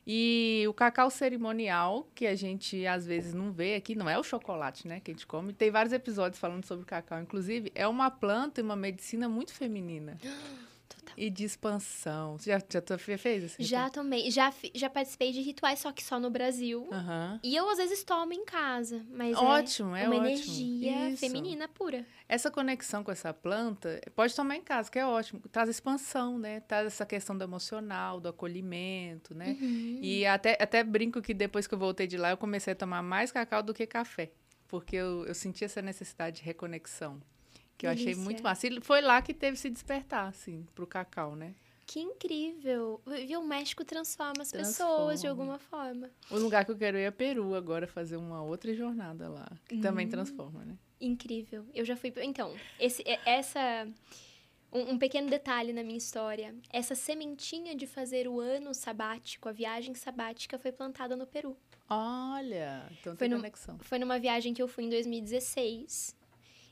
[0.06, 4.24] E o cacau cerimonial, que a gente às vezes não vê aqui, não é o
[4.24, 5.54] chocolate, né, que a gente come.
[5.54, 9.54] Tem vários episódios falando sobre o cacau, inclusive, é uma planta e uma medicina muito
[9.54, 10.18] feminina.
[11.18, 12.38] E de expansão.
[12.38, 13.64] Você já, já fez assim?
[13.64, 14.32] Já tomei.
[14.32, 16.88] Já, já participei de rituais, só que só no Brasil.
[16.92, 17.40] Uhum.
[17.44, 19.06] E eu, às vezes, tomo em casa.
[19.10, 20.28] Mas ótimo, é, é uma ótimo.
[20.28, 21.20] energia Isso.
[21.20, 22.06] feminina pura.
[22.28, 25.42] Essa conexão com essa planta, pode tomar em casa, que é ótimo.
[25.52, 26.62] Traz expansão, né?
[26.62, 29.58] Traz essa questão do emocional, do acolhimento, né?
[29.60, 30.00] Uhum.
[30.02, 33.02] E até, até brinco que depois que eu voltei de lá, eu comecei a tomar
[33.02, 34.32] mais cacau do que café.
[34.68, 37.20] Porque eu, eu senti essa necessidade de reconexão.
[37.80, 38.68] Que eu achei muito massa.
[38.68, 41.56] E foi lá que teve se despertar, assim, pro cacau, né?
[41.88, 43.02] Que incrível!
[43.26, 43.40] Viu?
[43.40, 44.96] O México transforma as transforma.
[44.98, 46.12] pessoas de alguma forma.
[46.30, 49.76] O lugar que eu quero ir é Peru agora, fazer uma outra jornada lá, que
[49.76, 50.78] hum, também transforma, né?
[51.00, 51.66] Incrível.
[51.74, 52.14] Eu já fui.
[52.18, 53.88] Então, esse, essa.
[54.74, 56.54] um, um, pequeno detalhe na minha história.
[56.72, 61.56] Essa sementinha de fazer o ano sabático, a viagem sabática, foi plantada no Peru.
[61.90, 63.80] Olha, então foi tem num, conexão.
[63.80, 66.19] Foi numa viagem que eu fui em 2016.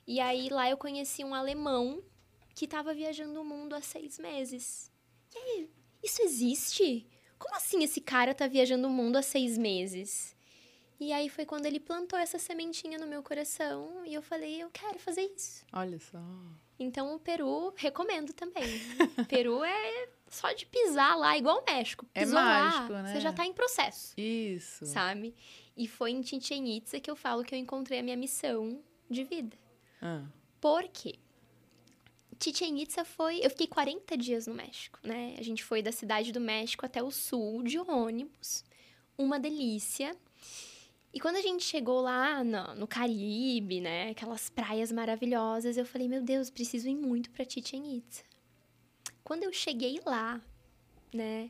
[0.08, 2.02] E aí lá eu conheci um alemão
[2.56, 4.90] que estava viajando o mundo há seis meses.
[5.36, 5.70] E aí,
[6.02, 7.06] isso existe?
[7.38, 10.36] Como assim esse cara tá viajando o mundo há seis meses?
[11.00, 14.70] E aí foi quando ele plantou essa sementinha no meu coração e eu falei, eu
[14.72, 15.64] quero fazer isso.
[15.72, 16.18] Olha só.
[16.80, 18.64] Então o Peru recomendo também.
[19.28, 22.08] Peru é só de pisar lá, igual o México.
[22.16, 23.14] É Pisou é mágico, lá, né?
[23.14, 24.14] Você já tá em processo.
[24.18, 24.86] Isso.
[24.86, 25.36] Sabe?
[25.76, 29.24] E foi em Chichen Itza que eu falo que eu encontrei a minha missão de
[29.24, 29.56] vida.
[30.02, 30.26] Ah.
[30.60, 31.16] Por quê?
[32.40, 33.40] Chichen Itza foi.
[33.44, 35.36] Eu fiquei 40 dias no México, né?
[35.38, 38.64] A gente foi da cidade do México até o sul de ônibus.
[39.18, 40.16] Uma delícia.
[41.14, 44.12] E quando a gente chegou lá no, no Caribe, né?
[44.12, 48.24] Aquelas praias maravilhosas, eu falei, meu Deus, preciso ir muito pra Chichen Itza.
[49.24, 50.40] Quando eu cheguei lá,
[51.14, 51.50] né?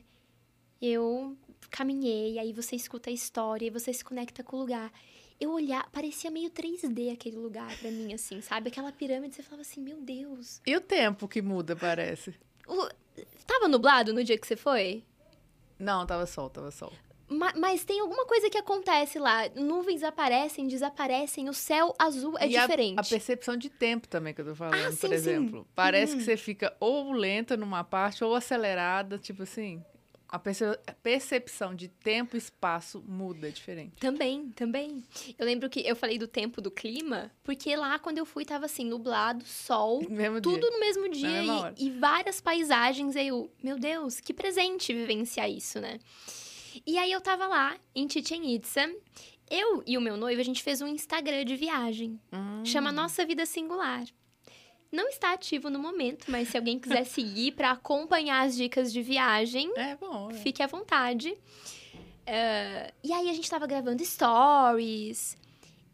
[0.80, 1.36] Eu
[1.70, 4.92] caminhei, aí você escuta a história, e você se conecta com o lugar
[5.40, 8.68] eu olhar, parecia meio 3D aquele lugar para mim, assim, sabe?
[8.68, 10.60] Aquela pirâmide, você falava assim, meu Deus.
[10.66, 12.34] E o tempo que muda, parece?
[12.66, 12.88] O...
[13.46, 15.04] Tava nublado no dia que você foi?
[15.78, 16.92] Não, tava sol, tava sol.
[17.28, 19.48] Mas, mas, tem alguma coisa que acontece lá.
[19.54, 22.98] Nuvens aparecem, desaparecem, o céu azul é e diferente.
[22.98, 25.60] A, a, percepção de tempo também que eu tô falando, ah, por sim, exemplo.
[25.60, 25.66] Sim.
[25.74, 26.18] Parece uhum.
[26.18, 29.82] que você fica ou lenta numa parte ou acelerada, tipo assim
[30.28, 33.96] a percepção de tempo e espaço muda, diferente.
[33.96, 35.02] Também, também.
[35.38, 38.66] Eu lembro que eu falei do tempo do clima, porque lá quando eu fui tava
[38.66, 40.70] assim, nublado, sol, mesmo tudo dia.
[40.70, 43.16] no mesmo dia e, e, várias paisagens.
[43.16, 45.98] Aí eu, meu Deus, que presente vivenciar isso, né?
[46.86, 48.86] E aí eu tava lá em Chichen Itza.
[49.50, 52.20] Eu e o meu noivo, a gente fez um Instagram de viagem.
[52.30, 52.62] Hum.
[52.66, 54.04] Chama Nossa Vida Singular
[54.90, 59.02] não está ativo no momento, mas se alguém quiser seguir para acompanhar as dicas de
[59.02, 60.34] viagem, é bom, é.
[60.34, 61.30] fique à vontade.
[61.30, 65.36] Uh, e aí a gente estava gravando stories.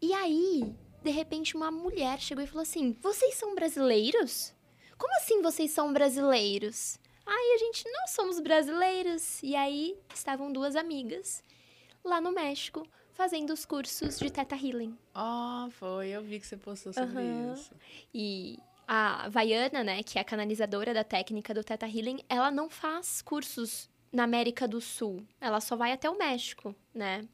[0.01, 4.53] E aí, de repente, uma mulher chegou e falou assim: Vocês são brasileiros?
[4.97, 6.99] Como assim vocês são brasileiros?
[7.25, 9.41] Aí a gente, nós somos brasileiros.
[9.41, 11.43] E aí estavam duas amigas
[12.03, 14.97] lá no México fazendo os cursos de Teta Healing.
[15.13, 16.09] Ah, oh, foi.
[16.09, 17.53] Eu vi que você postou sobre uhum.
[17.53, 17.71] isso.
[18.13, 22.69] E a Vaiana, né, que é a canalizadora da técnica do Theta Healing, ela não
[22.69, 25.25] faz cursos na América do Sul.
[25.39, 27.27] Ela só vai até o México, né?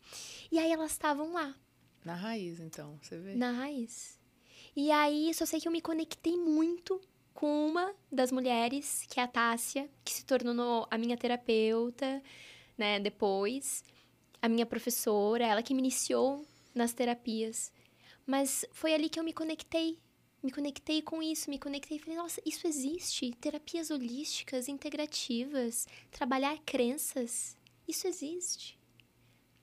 [0.51, 1.55] E aí elas estavam lá.
[2.03, 3.35] Na raiz, então, você vê?
[3.35, 4.19] Na raiz.
[4.75, 6.99] E aí, só sei que eu me conectei muito
[7.33, 12.21] com uma das mulheres, que é a Tássia, que se tornou a minha terapeuta,
[12.77, 13.83] né, depois.
[14.41, 17.71] A minha professora, ela que me iniciou nas terapias.
[18.25, 19.99] Mas foi ali que eu me conectei
[20.43, 23.31] me conectei com isso, me conectei e falei, nossa, isso existe.
[23.39, 27.55] Terapias holísticas, integrativas, trabalhar crenças,
[27.87, 28.79] isso existe.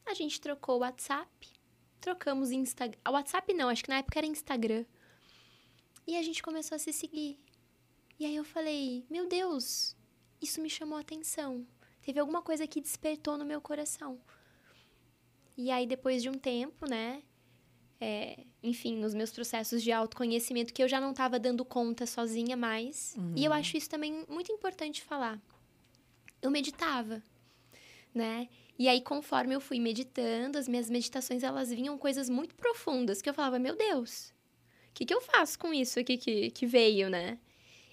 [0.07, 1.49] A gente trocou o WhatsApp,
[2.01, 2.99] trocamos Instagram.
[3.09, 4.85] WhatsApp não, acho que na época era Instagram.
[6.07, 7.39] E a gente começou a se seguir.
[8.19, 9.97] E aí eu falei, meu Deus,
[10.41, 11.67] isso me chamou a atenção.
[12.01, 14.21] Teve alguma coisa que despertou no meu coração.
[15.57, 17.23] E aí, depois de um tempo, né,
[18.01, 22.57] é, enfim, nos meus processos de autoconhecimento que eu já não estava dando conta sozinha
[22.57, 23.15] mais.
[23.17, 23.33] Uhum.
[23.37, 25.41] E eu acho isso também muito importante falar.
[26.41, 27.23] Eu meditava,
[28.15, 28.49] né?
[28.79, 33.29] E aí, conforme eu fui meditando, as minhas meditações, elas vinham coisas muito profundas, que
[33.29, 34.33] eu falava, meu Deus,
[34.91, 37.39] o que, que eu faço com isso aqui que, que veio, né?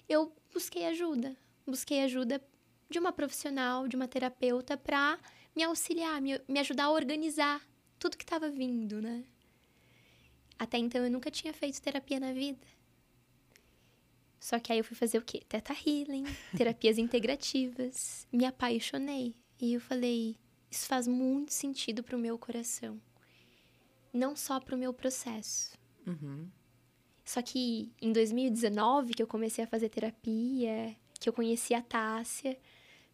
[0.08, 1.36] Eu busquei ajuda.
[1.66, 2.40] Busquei ajuda
[2.88, 5.18] de uma profissional, de uma terapeuta, para
[5.56, 7.60] me auxiliar, me, me ajudar a organizar
[7.98, 9.24] tudo que estava vindo, né?
[10.58, 12.66] Até então eu nunca tinha feito terapia na vida.
[14.38, 15.42] Só que aí eu fui fazer o quê?
[15.48, 16.24] Teta Healing,
[16.56, 18.26] terapias integrativas.
[18.32, 19.34] Me apaixonei.
[19.60, 20.36] E eu falei,
[20.70, 23.00] isso faz muito sentido pro meu coração.
[24.12, 25.76] Não só pro meu processo.
[26.06, 26.48] Uhum.
[27.24, 32.56] Só que em 2019, que eu comecei a fazer terapia, que eu conheci a Tássia,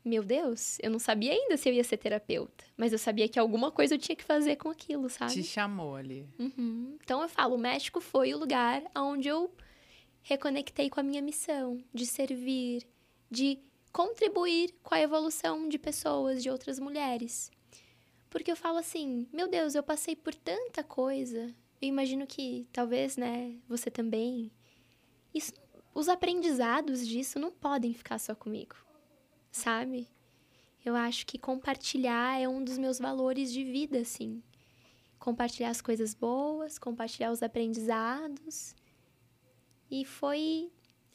[0.05, 3.38] meu Deus, eu não sabia ainda se eu ia ser terapeuta, mas eu sabia que
[3.38, 5.33] alguma coisa eu tinha que fazer com aquilo, sabe?
[5.33, 6.27] Te chamou ali.
[6.38, 6.99] Uhum.
[7.03, 9.55] Então eu falo, o México foi o lugar onde eu
[10.23, 12.85] reconectei com a minha missão de servir,
[13.31, 13.61] de
[13.93, 17.51] contribuir com a evolução de pessoas, de outras mulheres.
[18.29, 21.55] Porque eu falo assim, meu Deus, eu passei por tanta coisa.
[21.81, 24.51] Eu imagino que talvez, né, você também.
[25.33, 25.53] Isso,
[25.95, 28.75] os aprendizados disso não podem ficar só comigo
[29.53, 30.09] sabe?
[30.85, 34.43] Eu acho que compartilhar é um dos meus valores de vida, assim.
[35.19, 38.75] Compartilhar as coisas boas, compartilhar os aprendizados.
[39.88, 40.73] E foi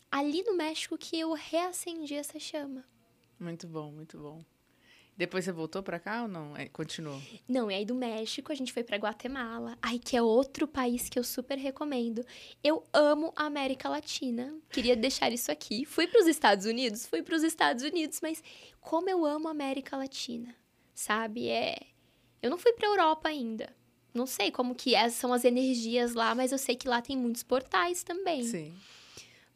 [0.10, 2.86] ali no México que eu reacendi essa chama.
[3.38, 4.41] Muito bom, muito bom.
[5.17, 6.56] Depois você voltou para cá ou não?
[6.56, 7.19] É, continuou?
[7.47, 9.75] Não, e aí do México a gente foi para Guatemala.
[9.82, 12.23] Ai, que é outro país que eu super recomendo.
[12.63, 14.53] Eu amo a América Latina.
[14.69, 15.86] Queria deixar isso aqui.
[15.86, 18.43] Fui para os Estados Unidos, fui para os Estados Unidos, mas
[18.80, 20.56] como eu amo a América Latina,
[20.93, 21.49] sabe?
[21.49, 21.75] É,
[22.39, 23.75] eu não fui para Europa ainda.
[24.13, 27.17] Não sei como que é, são as energias lá, mas eu sei que lá tem
[27.17, 28.43] muitos portais também.
[28.43, 28.73] Sim.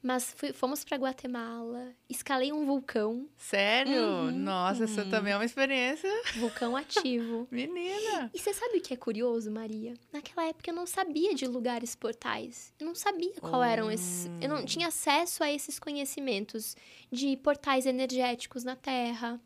[0.01, 3.27] Mas fui, fomos para Guatemala, escalei um vulcão.
[3.37, 4.01] Sério?
[4.01, 4.83] Uhum, Nossa, uhum.
[4.85, 6.09] essa também é uma experiência.
[6.37, 7.47] Vulcão ativo.
[7.51, 8.31] Menina!
[8.33, 9.93] E você sabe o que é curioso, Maria?
[10.11, 12.73] Naquela época eu não sabia de lugares portais.
[12.79, 14.25] Eu não sabia qual eram esses.
[14.41, 16.75] Eu não tinha acesso a esses conhecimentos
[17.11, 19.39] de portais energéticos na Terra.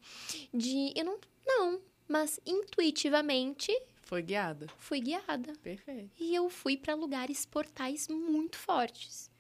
[0.53, 0.93] De.
[0.95, 1.19] Eu não.
[1.45, 1.81] Não.
[2.07, 3.71] Mas intuitivamente
[4.05, 4.67] foi guiada.
[4.77, 5.53] Fui guiada.
[5.63, 6.11] Perfeito.
[6.19, 9.31] E eu fui para lugares portais muito fortes.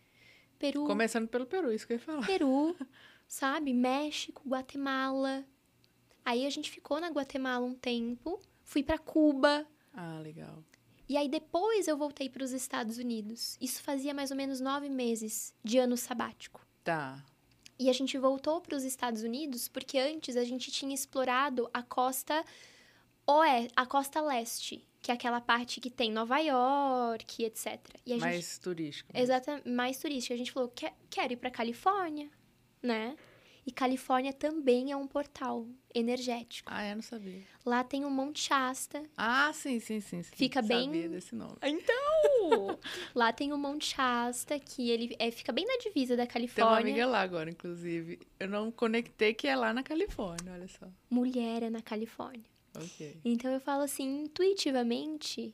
[0.57, 0.85] Peru.
[0.85, 2.25] Começando pelo Peru, isso que eu ia falar.
[2.25, 2.75] Peru,
[3.27, 3.73] sabe?
[3.73, 5.45] México, Guatemala.
[6.23, 9.65] Aí a gente ficou na Guatemala um tempo, fui para Cuba.
[9.93, 10.63] Ah, legal.
[11.07, 13.57] E aí depois eu voltei para os Estados Unidos.
[13.61, 16.65] Isso fazia mais ou menos nove meses de ano sabático.
[16.83, 17.23] Tá.
[17.77, 21.83] E a gente voltou para os Estados Unidos porque antes a gente tinha explorado a
[21.83, 22.43] costa
[23.27, 27.79] oeste, a costa leste, que é aquela parte que tem Nova York, etc.
[28.03, 29.11] E mais gente, turístico.
[29.13, 30.33] Exatamente, mais turística.
[30.33, 32.27] A gente falou, quer, quer ir para Califórnia,
[32.81, 33.15] né?
[33.67, 36.71] E Califórnia também é um portal energético.
[36.73, 37.43] Ah, eu não sabia.
[37.63, 39.03] Lá tem o Monte Shasta.
[39.15, 40.23] Ah, sim, sim, sim.
[40.23, 40.35] sim.
[40.35, 41.07] Fica sabia bem.
[41.07, 41.57] desse nome.
[41.61, 42.79] Então!
[43.13, 46.77] lá tem o Monte Shasta, que ele é, fica bem na divisa da Califórnia.
[46.77, 48.19] Tem uma amiga lá agora, inclusive.
[48.39, 50.87] Eu não conectei que é lá na Califórnia, olha só.
[51.11, 52.54] Mulher é na Califórnia.
[52.79, 53.19] Okay.
[53.23, 55.53] Então eu falo assim, intuitivamente,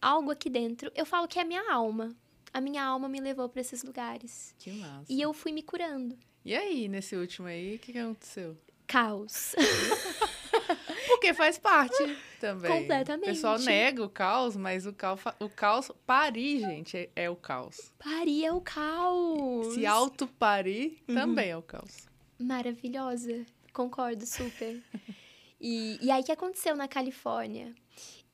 [0.00, 2.14] algo aqui dentro, eu falo que é a minha alma.
[2.52, 4.54] A minha alma me levou para esses lugares.
[4.58, 5.06] Que massa.
[5.08, 6.18] E eu fui me curando.
[6.44, 8.56] E aí, nesse último aí, o que, que aconteceu?
[8.86, 9.54] Caos.
[11.06, 12.70] Porque faz parte também.
[12.70, 13.28] Completamente.
[13.28, 17.36] O pessoal nega o caos, mas o caos, o caos parir, gente, é, é o
[17.36, 17.92] caos.
[17.98, 19.74] Parir é o caos.
[19.74, 21.14] Se auto-parir, uhum.
[21.14, 22.08] também é o caos.
[22.38, 23.44] Maravilhosa.
[23.72, 24.82] Concordo super.
[25.60, 27.74] E, e aí, o que aconteceu na Califórnia?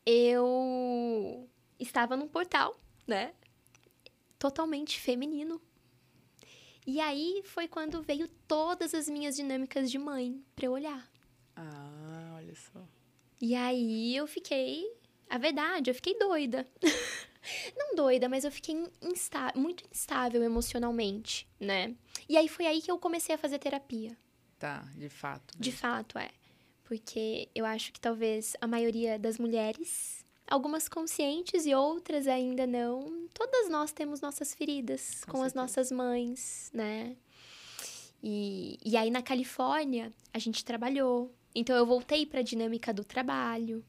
[0.05, 3.35] Eu estava num portal, né?
[4.39, 5.61] Totalmente feminino.
[6.87, 11.11] E aí foi quando veio todas as minhas dinâmicas de mãe para eu olhar.
[11.57, 12.87] Ah, olha só.
[13.41, 14.87] E aí eu fiquei.
[15.29, 16.65] A verdade, eu fiquei doida.
[17.77, 21.97] Não doida, mas eu fiquei insta muito instável emocionalmente, né?
[22.29, 24.17] E aí foi aí que eu comecei a fazer terapia.
[24.57, 25.55] Tá, de fato.
[25.59, 26.31] De fato, é
[26.87, 33.29] porque eu acho que talvez a maioria das mulheres, algumas conscientes e outras ainda não,
[33.35, 37.17] todas nós temos nossas feridas com, com as nossas mães, né?
[38.23, 43.05] E, e aí na Califórnia a gente trabalhou, então eu voltei para a dinâmica do
[43.05, 43.85] trabalho.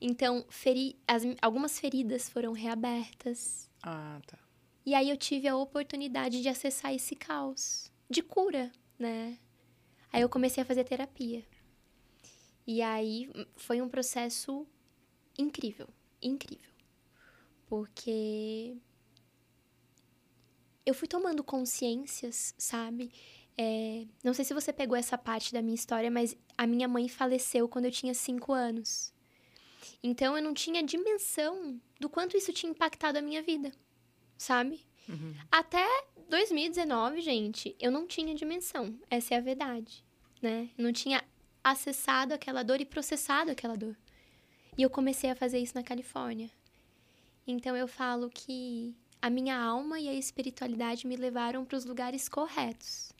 [0.00, 3.68] Então, feri as, algumas feridas foram reabertas.
[3.82, 4.38] Ah, tá.
[4.86, 9.36] E aí eu tive a oportunidade de acessar esse caos de cura, né?
[10.12, 11.42] Aí eu comecei a fazer terapia.
[12.68, 14.66] E aí foi um processo
[15.38, 15.88] incrível,
[16.20, 16.70] incrível.
[17.66, 18.76] Porque
[20.84, 23.10] eu fui tomando consciências, sabe?
[23.56, 27.08] É, não sei se você pegou essa parte da minha história, mas a minha mãe
[27.08, 29.14] faleceu quando eu tinha cinco anos.
[30.02, 33.72] Então eu não tinha dimensão do quanto isso tinha impactado a minha vida,
[34.36, 34.86] sabe?
[35.08, 35.34] Uhum.
[35.50, 35.86] Até
[36.28, 38.94] 2019, gente, eu não tinha dimensão.
[39.08, 40.04] Essa é a verdade,
[40.42, 40.68] né?
[40.76, 41.24] Eu não tinha
[41.62, 43.96] acessado aquela dor e processado aquela dor.
[44.76, 46.50] E eu comecei a fazer isso na Califórnia.
[47.46, 52.28] Então eu falo que a minha alma e a espiritualidade me levaram para os lugares
[52.28, 53.12] corretos.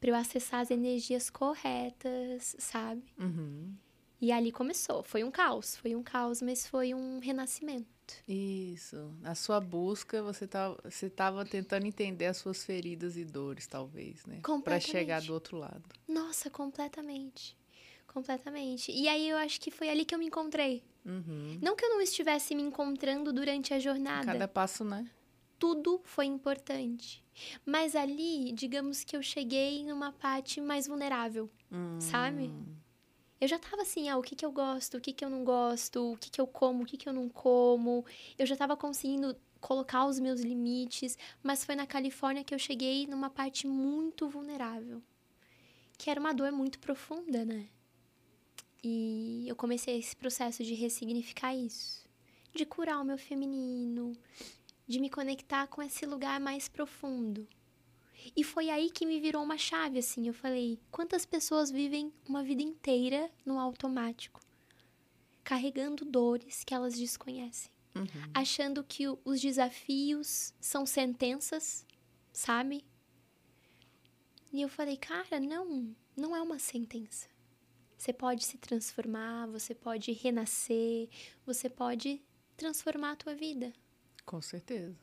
[0.00, 3.02] Para eu acessar as energias corretas, sabe?
[3.18, 3.74] Uhum.
[4.24, 5.02] E ali começou.
[5.02, 7.86] Foi um caos, foi um caos, mas foi um renascimento.
[8.26, 8.96] Isso.
[9.20, 14.40] Na sua busca, você estava tá, tentando entender as suas feridas e dores, talvez, né?
[14.64, 15.82] Para chegar do outro lado.
[16.08, 17.54] Nossa, completamente.
[18.06, 18.90] Completamente.
[18.90, 20.82] E aí eu acho que foi ali que eu me encontrei.
[21.04, 21.58] Uhum.
[21.60, 24.24] Não que eu não estivesse me encontrando durante a jornada.
[24.24, 25.06] Cada passo, né?
[25.58, 27.22] Tudo foi importante.
[27.66, 32.00] Mas ali, digamos que eu cheguei numa parte mais vulnerável, hum.
[32.00, 32.50] sabe?
[33.40, 35.44] Eu já tava assim, ah, o que que eu gosto, o que que eu não
[35.44, 38.04] gosto, o que que eu como, o que que eu não como.
[38.38, 43.06] Eu já tava conseguindo colocar os meus limites, mas foi na Califórnia que eu cheguei
[43.06, 45.02] numa parte muito vulnerável.
[45.98, 47.68] Que era uma dor muito profunda, né?
[48.82, 52.04] E eu comecei esse processo de ressignificar isso,
[52.54, 54.12] de curar o meu feminino,
[54.86, 57.48] de me conectar com esse lugar mais profundo.
[58.36, 60.26] E foi aí que me virou uma chave, assim.
[60.26, 64.40] Eu falei: quantas pessoas vivem uma vida inteira no automático,
[65.42, 68.06] carregando dores que elas desconhecem, Uhum.
[68.32, 71.86] achando que os desafios são sentenças,
[72.32, 72.84] sabe?
[74.52, 77.28] E eu falei: cara, não, não é uma sentença.
[77.96, 81.08] Você pode se transformar, você pode renascer,
[81.46, 82.20] você pode
[82.56, 83.72] transformar a tua vida.
[84.26, 84.96] Com certeza.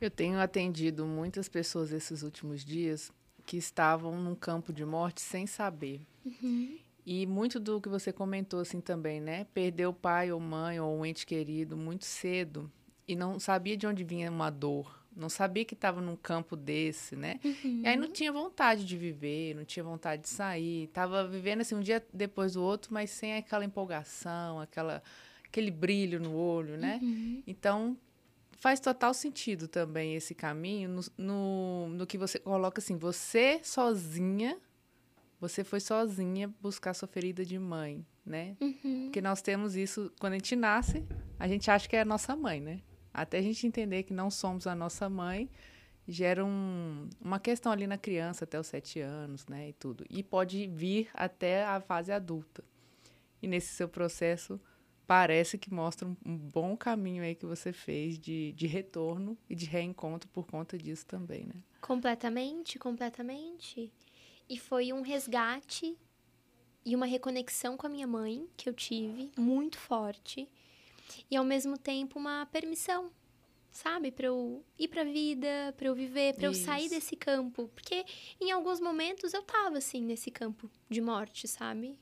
[0.00, 3.10] Eu tenho atendido muitas pessoas esses últimos dias
[3.44, 6.00] que estavam num campo de morte sem saber.
[7.04, 9.46] E muito do que você comentou assim também, né?
[9.54, 12.70] Perdeu pai ou mãe ou um ente querido muito cedo
[13.06, 17.14] e não sabia de onde vinha uma dor, não sabia que estava num campo desse,
[17.14, 17.38] né?
[17.84, 21.76] E aí não tinha vontade de viver, não tinha vontade de sair, tava vivendo assim
[21.76, 25.00] um dia depois do outro, mas sem aquela empolgação, aquela
[25.44, 26.98] aquele brilho no olho, né?
[27.46, 27.96] Então,
[28.56, 34.58] faz total sentido também esse caminho no, no, no que você coloca assim, você sozinha,
[35.40, 38.56] você foi sozinha buscar sua ferida de mãe, né?
[39.04, 41.06] Porque nós temos isso, quando a gente nasce,
[41.38, 42.80] a gente acha que é a nossa mãe, né?
[43.12, 45.50] Até a gente entender que não somos a nossa mãe,
[46.08, 49.68] gera um, uma questão ali na criança até os sete anos, né?
[49.68, 50.04] E tudo.
[50.08, 52.64] E pode vir até a fase adulta.
[53.42, 54.60] E nesse seu processo,
[55.06, 59.54] parece que mostra um, um bom caminho aí que você fez de, de retorno e
[59.54, 61.54] de reencontro por conta disso também, né?
[61.80, 63.92] Completamente, completamente.
[64.48, 65.96] E foi um resgate
[66.84, 70.48] e uma reconexão com a minha mãe que eu tive, muito forte.
[71.30, 73.10] E ao mesmo tempo uma permissão,
[73.70, 74.10] sabe?
[74.10, 77.68] Pra eu ir pra vida, pra eu viver, pra eu sair desse campo.
[77.74, 78.04] Porque
[78.40, 81.98] em alguns momentos eu tava assim nesse campo de morte, sabe?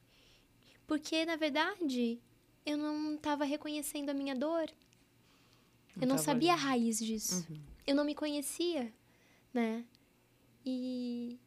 [0.86, 2.20] Porque na verdade
[2.64, 4.70] eu não tava reconhecendo a minha dor.
[6.00, 6.62] Eu não sabia a ali.
[6.62, 7.46] raiz disso.
[7.86, 8.92] Eu não me conhecia,
[9.52, 9.84] né?
[10.64, 11.38] E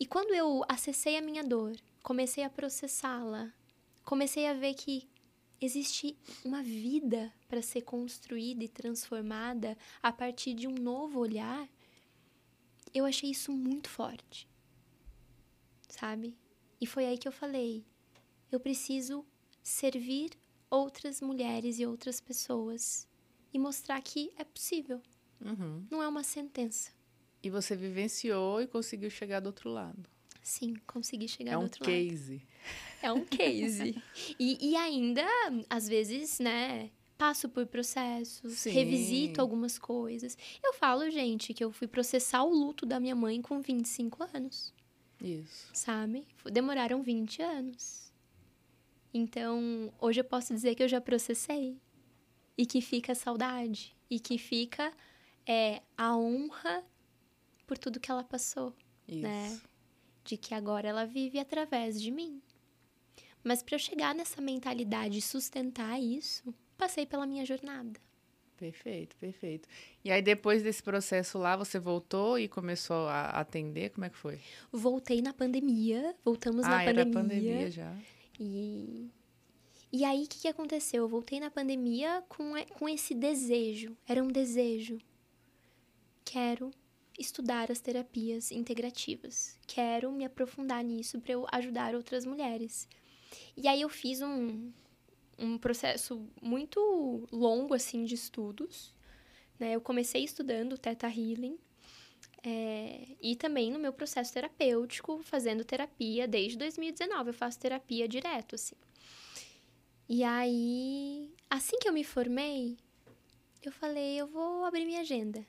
[0.00, 3.52] e quando eu acessei a minha dor, comecei a processá-la,
[4.02, 5.06] comecei a ver que
[5.60, 11.68] existe uma vida para ser construída e transformada a partir de um novo olhar,
[12.94, 14.48] eu achei isso muito forte.
[15.86, 16.34] Sabe?
[16.80, 17.84] E foi aí que eu falei:
[18.50, 19.22] eu preciso
[19.62, 20.30] servir
[20.70, 23.08] outras mulheres e outras pessoas
[23.52, 25.00] e mostrar que é possível,
[25.44, 25.84] Uhum.
[25.90, 26.92] não é uma sentença.
[27.42, 30.08] E você vivenciou e conseguiu chegar do outro lado.
[30.42, 31.92] Sim, consegui chegar é do um outro lado.
[31.92, 32.42] case.
[33.02, 34.02] É um case.
[34.38, 35.24] e, ainda,
[35.68, 38.70] às vezes, né, passo por processos, Sim.
[38.70, 40.36] revisito algumas coisas.
[40.62, 44.72] Eu falo, gente, que eu fui processar o luto da minha mãe com 25 anos,
[45.20, 45.68] Isso.
[45.72, 46.26] sabe?
[46.50, 48.09] Demoraram 20 anos.
[49.12, 51.76] Então, hoje eu posso dizer que eu já processei.
[52.56, 53.96] E que fica a saudade.
[54.08, 54.92] E que fica
[55.46, 56.84] é, a honra
[57.66, 58.74] por tudo que ela passou
[59.08, 59.22] Isso.
[59.22, 59.60] Né?
[60.24, 62.40] de que agora ela vive através de mim.
[63.42, 67.98] Mas para eu chegar nessa mentalidade e sustentar isso, passei pela minha jornada.
[68.56, 69.66] Perfeito, perfeito.
[70.04, 73.88] E aí, depois desse processo lá, você voltou e começou a atender?
[73.90, 74.38] Como é que foi?
[74.70, 77.12] Voltei na pandemia, voltamos ah, na era pandemia.
[77.14, 77.96] pandemia já.
[78.40, 79.10] E
[79.92, 81.02] e aí o que, que aconteceu?
[81.02, 84.98] Eu voltei na pandemia com com esse desejo, era um desejo.
[86.24, 86.70] Quero
[87.18, 89.58] estudar as terapias integrativas.
[89.66, 92.88] Quero me aprofundar nisso para eu ajudar outras mulheres.
[93.56, 94.72] E aí eu fiz um,
[95.38, 98.94] um processo muito longo assim de estudos.
[99.58, 99.72] Né?
[99.74, 101.58] Eu comecei estudando Theta Healing.
[102.42, 107.30] É, e também no meu processo terapêutico, fazendo terapia desde 2019.
[107.30, 108.76] Eu faço terapia direto, assim.
[110.08, 112.76] E aí, assim que eu me formei,
[113.62, 115.44] eu falei, eu vou abrir minha agenda.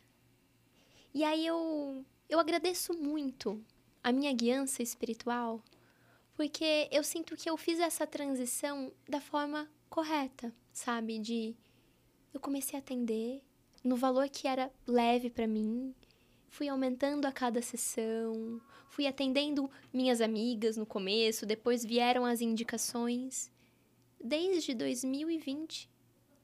[1.13, 3.63] E aí eu, eu agradeço muito
[4.03, 5.63] a minha guiança espiritual,
[6.35, 11.19] porque eu sinto que eu fiz essa transição da forma correta, sabe?
[11.19, 11.55] De
[12.33, 13.41] eu comecei a atender
[13.83, 15.93] no valor que era leve para mim,
[16.51, 23.49] fui aumentando a cada sessão, fui atendendo minhas amigas no começo, depois vieram as indicações.
[24.23, 25.89] Desde 2020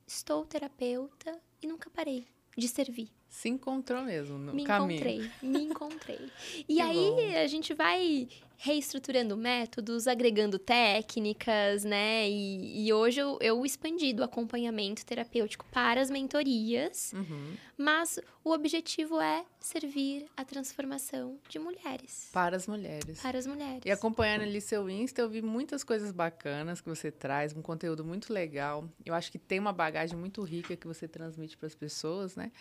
[0.08, 2.26] estou terapeuta e nunca parei
[2.58, 3.10] de servir.
[3.30, 4.94] Se encontrou mesmo no me caminho.
[5.00, 6.32] encontrei, me encontrei.
[6.68, 7.38] E Que aí bom.
[7.38, 12.28] a gente vai reestruturando métodos, agregando técnicas, né?
[12.30, 17.54] E, e hoje eu, eu expandi do acompanhamento terapêutico para as mentorias, Uhum.
[17.78, 22.30] mas o objetivo é servir a transformação de mulheres.
[22.34, 23.22] Para as mulheres.
[23.22, 23.82] Para as mulheres.
[23.86, 28.04] E acompanhando ali seu Insta, eu vi muitas coisas bacanas que você traz, um conteúdo
[28.04, 28.90] muito legal.
[29.06, 32.52] Eu acho que tem uma bagagem muito rica que você transmite para as pessoas, né?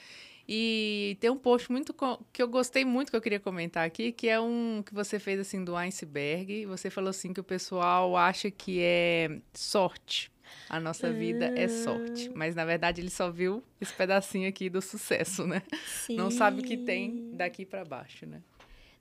[0.49, 1.95] E tem um post muito
[2.33, 5.41] que eu gostei muito que eu queria comentar aqui, que é um que você fez
[5.41, 6.67] assim do iceberg.
[6.67, 10.31] Você falou assim que o pessoal acha que é sorte.
[10.69, 12.31] A nossa vida é sorte.
[12.35, 15.63] Mas na verdade ele só viu esse pedacinho aqui do sucesso, né?
[15.85, 16.17] Sim.
[16.17, 18.41] Não sabe o que tem daqui para baixo, né?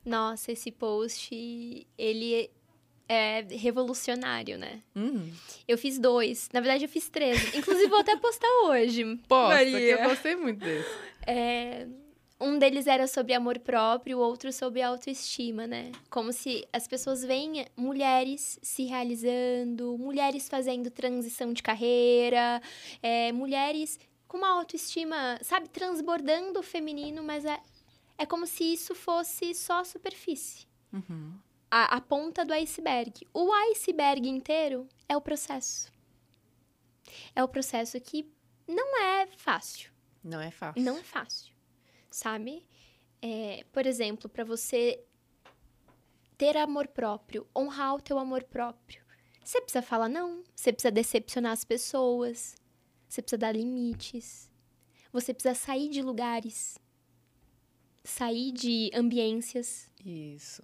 [0.04, 2.50] Nossa, esse post ele
[3.08, 4.82] é revolucionário, né?
[4.96, 5.32] Uhum.
[5.66, 6.48] Eu fiz dois.
[6.52, 7.54] Na verdade, eu fiz três.
[7.54, 9.04] Inclusive, vou até postar hoje.
[9.28, 10.88] Posta, que eu gostei muito desse.
[11.26, 11.86] É,
[12.38, 15.90] um deles era sobre amor próprio, o outro sobre autoestima, né?
[16.10, 22.60] Como se as pessoas veem mulheres se realizando, mulheres fazendo transição de carreira,
[23.02, 23.98] é, mulheres
[24.28, 27.58] com uma autoestima, sabe, transbordando o feminino, mas é,
[28.18, 30.66] é como se isso fosse só a superfície.
[30.92, 31.32] Uhum.
[31.70, 33.26] A, a ponta do iceberg.
[33.32, 35.90] O iceberg inteiro é o processo.
[37.34, 38.30] É o processo que
[38.68, 39.95] não é fácil.
[40.26, 40.82] Não é fácil.
[40.82, 41.54] Não é fácil,
[42.10, 42.66] sabe?
[43.22, 45.00] É, por exemplo, para você
[46.36, 49.04] ter amor próprio, honrar o teu amor próprio,
[49.44, 52.56] você precisa falar não, você precisa decepcionar as pessoas,
[53.08, 54.50] você precisa dar limites,
[55.12, 56.76] você precisa sair de lugares,
[58.02, 59.88] sair de ambiências.
[60.04, 60.62] Isso.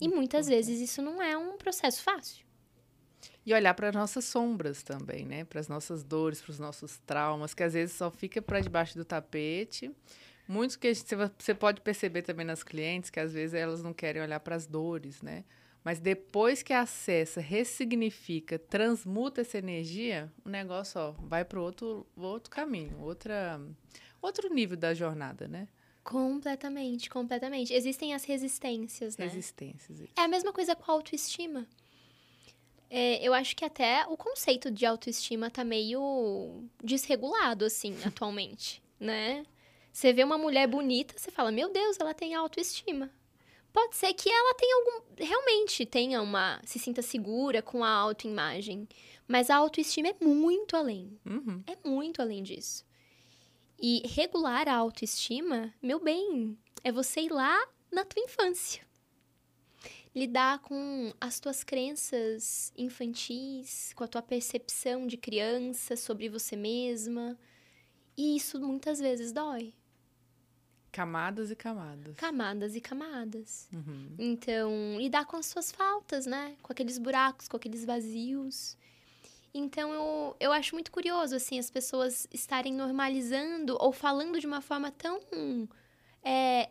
[0.00, 2.44] E muitas vezes isso não é um processo fácil.
[3.48, 5.42] E olhar para nossas sombras também, né?
[5.42, 8.94] Para as nossas dores, para os nossos traumas, que às vezes só fica para debaixo
[8.98, 9.90] do tapete.
[10.46, 14.38] Muitos que você pode perceber também nas clientes que às vezes elas não querem olhar
[14.40, 15.46] para as dores, né?
[15.82, 22.50] Mas depois que acessa, ressignifica, transmuta essa energia, o negócio ó, vai para outro, outro
[22.50, 23.58] caminho, outra,
[24.20, 25.68] outro nível da jornada, né?
[26.04, 27.72] Completamente, completamente.
[27.72, 29.24] Existem as resistências, né?
[29.24, 30.02] Resistências.
[30.18, 31.66] É a mesma coisa com a autoestima.
[32.90, 39.44] É, eu acho que até o conceito de autoestima tá meio desregulado, assim, atualmente, né?
[39.92, 43.10] Você vê uma mulher bonita, você fala, meu Deus, ela tem autoestima.
[43.72, 45.04] Pode ser que ela tenha algum.
[45.16, 46.60] Realmente tenha uma.
[46.64, 48.88] se sinta segura com a autoimagem.
[49.26, 51.18] Mas a autoestima é muito além.
[51.24, 51.62] Uhum.
[51.66, 52.84] É muito além disso.
[53.78, 58.87] E regular a autoestima, meu bem, é você ir lá na tua infância
[60.14, 67.38] lidar com as tuas crenças infantis, com a tua percepção de criança sobre você mesma.
[68.16, 69.74] E isso muitas vezes dói.
[70.90, 72.16] Camadas e camadas.
[72.16, 73.68] Camadas e camadas.
[73.72, 74.14] Uhum.
[74.18, 76.56] Então, lidar com as suas faltas, né?
[76.62, 78.76] Com aqueles buracos, com aqueles vazios.
[79.52, 84.60] Então, eu, eu acho muito curioso, assim, as pessoas estarem normalizando ou falando de uma
[84.60, 85.20] forma tão
[86.22, 86.70] é,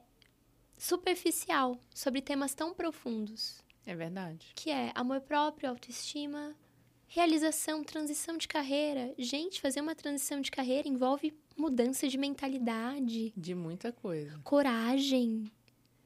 [0.78, 3.64] superficial sobre temas tão profundos.
[3.86, 4.52] É verdade.
[4.56, 6.56] Que é amor próprio, autoestima,
[7.08, 9.14] realização, transição de carreira.
[9.18, 13.34] Gente, fazer uma transição de carreira envolve mudança de mentalidade.
[13.36, 14.38] De muita coisa.
[14.44, 15.52] Coragem,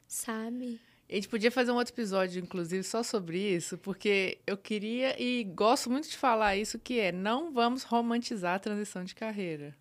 [0.08, 0.80] sabe?
[1.10, 5.44] A gente podia fazer um outro episódio, inclusive, só sobre isso, porque eu queria e
[5.44, 9.76] gosto muito de falar isso, que é não vamos romantizar a transição de carreira.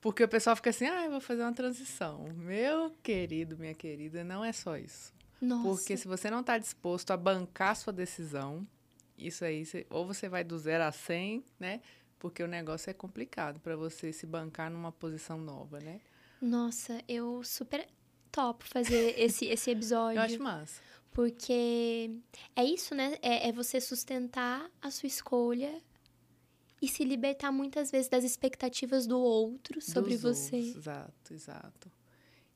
[0.00, 2.24] Porque o pessoal fica assim, ah, eu vou fazer uma transição.
[2.36, 5.12] Meu querido, minha querida, não é só isso.
[5.40, 5.62] Nossa.
[5.68, 8.66] Porque se você não está disposto a bancar sua decisão,
[9.16, 11.80] isso aí, ou você vai do zero a 100, né?
[12.18, 16.00] Porque o negócio é complicado para você se bancar numa posição nova, né?
[16.40, 17.86] Nossa, eu super
[18.30, 20.18] topo fazer esse, esse episódio.
[20.18, 20.80] Eu acho massa.
[21.12, 22.10] Porque
[22.54, 23.16] é isso, né?
[23.22, 25.82] É, é você sustentar a sua escolha
[26.80, 30.56] e se libertar muitas vezes das expectativas do outro sobre Dos você.
[30.56, 30.76] Outros.
[30.76, 31.92] Exato, exato.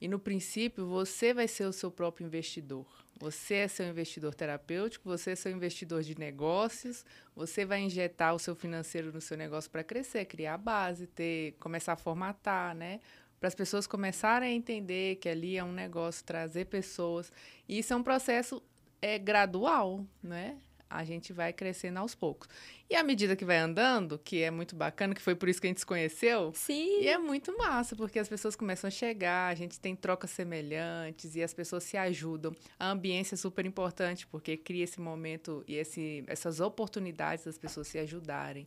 [0.01, 2.87] E no princípio, você vai ser o seu próprio investidor.
[3.21, 7.05] Você é seu investidor terapêutico, você é seu investidor de negócios,
[7.37, 11.53] você vai injetar o seu financeiro no seu negócio para crescer, criar a base, ter,
[11.61, 12.99] começar a formatar, né?
[13.39, 17.31] Para as pessoas começarem a entender que ali é um negócio, trazer pessoas.
[17.69, 18.61] E isso é um processo
[19.01, 20.59] é, gradual, né?
[20.93, 22.49] A gente vai crescendo aos poucos.
[22.89, 25.67] E à medida que vai andando, que é muito bacana, que foi por isso que
[25.67, 26.53] a gente se conheceu.
[26.55, 27.01] Sim.
[27.01, 31.35] E é muito massa, porque as pessoas começam a chegar, a gente tem trocas semelhantes
[31.35, 32.55] e as pessoas se ajudam.
[32.79, 37.89] A ambiência é super importante, porque cria esse momento e esse, essas oportunidades das pessoas
[37.89, 38.67] se ajudarem.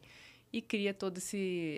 [0.52, 1.20] E cria toda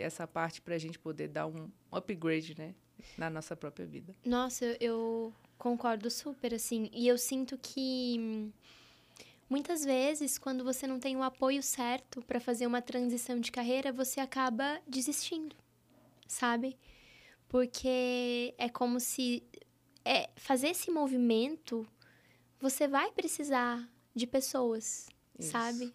[0.01, 2.75] essa parte para a gente poder dar um upgrade, né?
[3.17, 4.15] Na nossa própria vida.
[4.23, 6.89] Nossa, eu concordo super, assim.
[6.93, 8.51] E eu sinto que
[9.49, 13.93] Muitas vezes, quando você não tem o apoio certo para fazer uma transição de carreira,
[13.93, 15.55] você acaba desistindo,
[16.27, 16.77] sabe?
[17.47, 19.43] Porque é como se
[20.03, 21.87] é, fazer esse movimento,
[22.59, 25.07] você vai precisar de pessoas,
[25.39, 25.51] Isso.
[25.51, 25.93] sabe?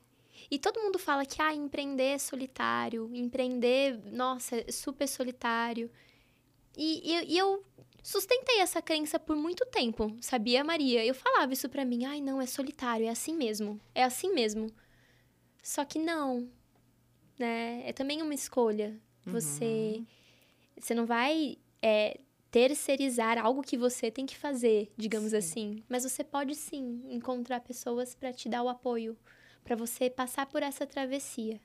[0.50, 5.90] E todo mundo fala que ah, empreender é solitário, empreender, nossa, é super solitário.
[6.76, 7.64] E, e, e eu
[8.02, 11.04] sustentei essa crença por muito tempo, sabia, Maria?
[11.04, 14.70] Eu falava isso pra mim, ai, não, é solitário, é assim mesmo, é assim mesmo.
[15.62, 16.48] Só que não,
[17.38, 17.82] né?
[17.86, 18.98] É também uma escolha.
[19.24, 19.64] Você,
[19.98, 20.06] Uhum.
[20.78, 22.18] você não vai é,
[22.50, 25.36] terceirizar algo que você tem que fazer, digamos Sim.
[25.36, 25.84] assim.
[25.88, 29.16] Mas você pode sim encontrar pessoas para te dar o apoio,
[29.62, 31.60] para você passar por essa travessia.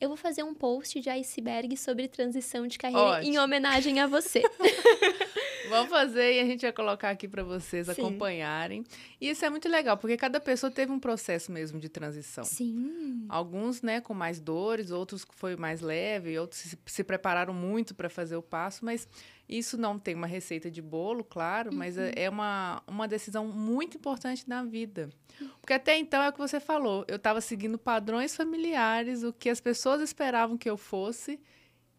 [0.00, 3.44] Eu vou fazer um post de iceberg sobre transição de carreira em Ótimo.
[3.44, 4.42] homenagem a você.
[5.68, 7.92] Vamos fazer e a gente vai colocar aqui para vocês Sim.
[7.92, 8.84] acompanharem.
[9.20, 12.44] E isso é muito legal, porque cada pessoa teve um processo mesmo de transição.
[12.44, 13.26] Sim.
[13.28, 18.36] Alguns, né, com mais dores, outros foi mais leve, outros se, prepararam muito para fazer
[18.36, 19.08] o passo, mas
[19.48, 23.96] isso não tem uma receita de bolo, claro, mas é é uma, uma decisão muito
[23.96, 25.10] importante na vida.
[25.60, 29.48] Porque até então é o que você falou, eu estava seguindo padrões familiares, o que
[29.48, 31.38] as pessoas esperavam que eu fosse,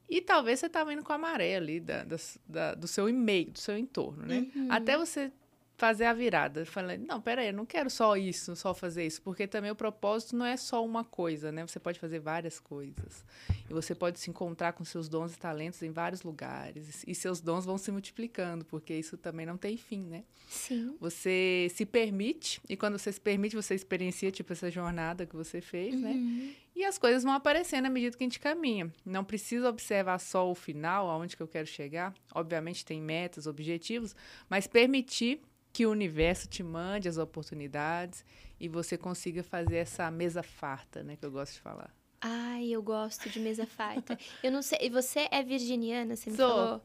[0.10, 2.06] e talvez você estava indo com a maré ali da,
[2.48, 4.48] da- do seu e-mail, do seu entorno, né?
[4.56, 4.68] Uhum.
[4.72, 5.32] Até você
[5.78, 6.66] fazer a virada.
[6.66, 10.36] Falei, não, peraí, eu não quero só isso, só fazer isso, porque também o propósito
[10.36, 11.68] não é só uma coisa, né?
[11.68, 13.24] Você pode fazer várias coisas.
[13.70, 17.04] E você pode se encontrar com seus dons e talentos em vários lugares.
[17.06, 20.24] E seus dons vão se multiplicando, porque isso também não tem fim, né?
[20.50, 20.96] Sim.
[21.00, 25.62] Você se permite, e quando você se permite, você experiencia, tipo, essa jornada que você
[25.62, 26.56] fez, né?
[26.78, 28.94] E as coisas vão aparecendo à medida que a gente caminha.
[29.04, 32.14] Não precisa observar só o final, aonde que eu quero chegar.
[32.32, 34.16] Obviamente tem metas, objetivos,
[34.48, 35.42] mas permitir
[35.74, 38.24] que o universo te mande as oportunidades
[38.60, 41.92] e você consiga fazer essa mesa farta, né, que eu gosto de falar.
[42.22, 44.16] Ai, eu gosto de mesa farta.
[44.44, 46.48] Eu não sei, e você é virginiana, você me Sou.
[46.48, 46.82] falou?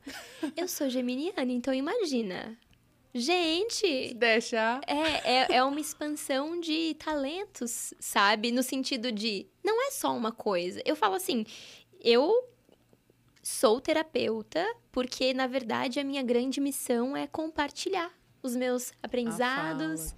[0.56, 2.56] Eu sou geminiana, então imagina.
[3.14, 8.50] Gente, Se deixar, é, é, é uma expansão de talentos, sabe?
[8.50, 10.80] No sentido de, não é só uma coisa.
[10.84, 11.44] Eu falo assim,
[12.00, 12.48] eu
[13.42, 18.10] sou terapeuta porque, na verdade, a minha grande missão é compartilhar
[18.42, 20.14] os meus aprendizados.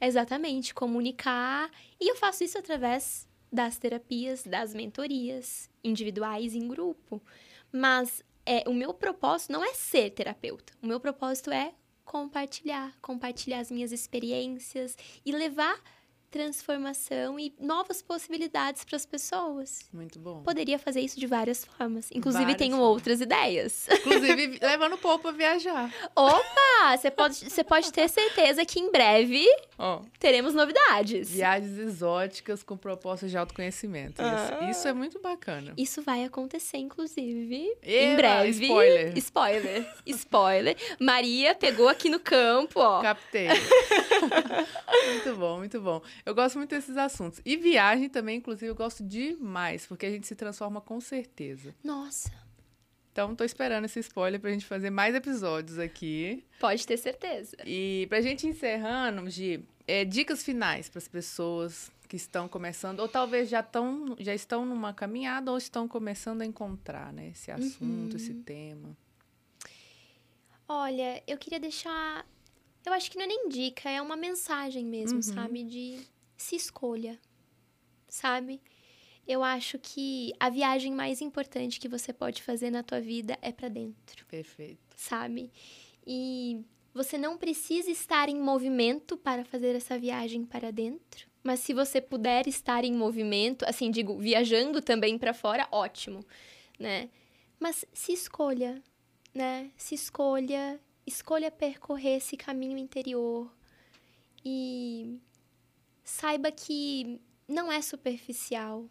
[0.00, 1.70] Exatamente, comunicar.
[2.00, 7.22] E eu faço isso através das terapias, das mentorias, individuais e em grupo.
[7.70, 10.72] Mas é, o meu propósito não é ser terapeuta.
[10.82, 11.72] O meu propósito é
[12.04, 15.80] compartilhar, compartilhar as minhas experiências e levar
[16.32, 19.80] transformação e novas possibilidades para as pessoas.
[19.92, 20.42] Muito bom.
[20.42, 22.08] Poderia fazer isso de várias formas.
[22.10, 22.90] Inclusive, Várias tenho formas.
[22.94, 23.86] outras ideias.
[23.92, 25.92] Inclusive, levando o povo pra viajar.
[26.16, 26.96] Opa!
[26.96, 29.44] Você pode, você pode ter certeza que em breve
[29.78, 31.30] Ó, teremos novidades.
[31.30, 34.20] viagens exóticas com propostas de autoconhecimento.
[34.22, 34.70] Isso, Ah.
[34.70, 35.74] isso é muito bacana.
[35.76, 38.64] Isso vai acontecer, inclusive, Eba, em breve.
[38.64, 39.18] spoiler.
[39.18, 39.92] Spoiler.
[40.06, 40.76] Spoiler.
[40.98, 43.02] Maria pegou aqui no campo, ó.
[43.02, 43.48] Captei.
[45.06, 46.00] muito bom, muito bom.
[46.24, 47.40] Eu gosto muito desses assuntos.
[47.44, 51.74] E viagem também, inclusive, eu gosto demais, porque a gente se transforma com certeza.
[51.82, 52.30] Nossa,
[53.10, 56.44] Então, tô esperando esse spoiler pra gente fazer mais episódios aqui.
[56.58, 57.56] pode ter certeza.
[57.66, 63.08] E pra gente encerrando, Gi, é, dicas finais para as pessoas que estão começando, ou
[63.08, 68.16] talvez já, tão, já estão numa caminhada, ou estão começando a encontrar né, esse assunto,
[68.16, 68.96] esse tema.
[70.68, 72.24] Olha, eu queria deixar.
[72.84, 75.22] Eu acho que não é nem dica, é uma mensagem mesmo, Uhum.
[75.22, 75.62] sabe?
[75.64, 76.00] De
[76.42, 77.18] se escolha,
[78.08, 78.60] sabe?
[79.26, 83.52] Eu acho que a viagem mais importante que você pode fazer na tua vida é
[83.52, 84.26] pra dentro.
[84.26, 84.80] Perfeito.
[84.96, 85.50] sabe?
[86.06, 86.60] E
[86.92, 91.26] você não precisa estar em movimento para fazer essa viagem para dentro.
[91.42, 96.24] Mas se você puder estar em movimento, assim, digo, viajando também para fora, ótimo,
[96.78, 97.08] né?
[97.58, 98.82] Mas se escolha,
[99.34, 99.70] né?
[99.76, 103.50] Se escolha, escolha percorrer esse caminho interior
[104.44, 105.18] e
[106.04, 108.88] saiba que não é superficial,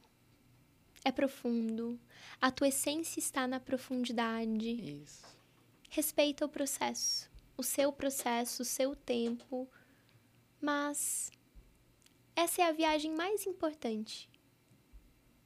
[1.03, 1.99] é profundo.
[2.39, 4.69] A tua essência está na profundidade
[5.03, 5.25] Isso.
[5.89, 9.67] respeita o processo, o seu processo, o seu tempo,
[10.59, 11.31] mas
[12.35, 14.29] essa é a viagem mais importante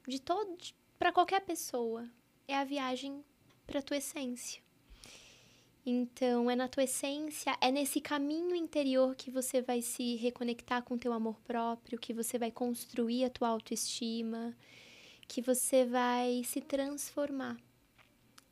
[0.06, 0.56] de todo
[0.98, 2.08] para qualquer pessoa,
[2.46, 3.24] é a viagem
[3.66, 4.65] para tua essência.
[5.88, 10.98] Então, é na tua essência, é nesse caminho interior que você vai se reconectar com
[10.98, 14.52] teu amor próprio, que você vai construir a tua autoestima,
[15.28, 17.56] que você vai se transformar.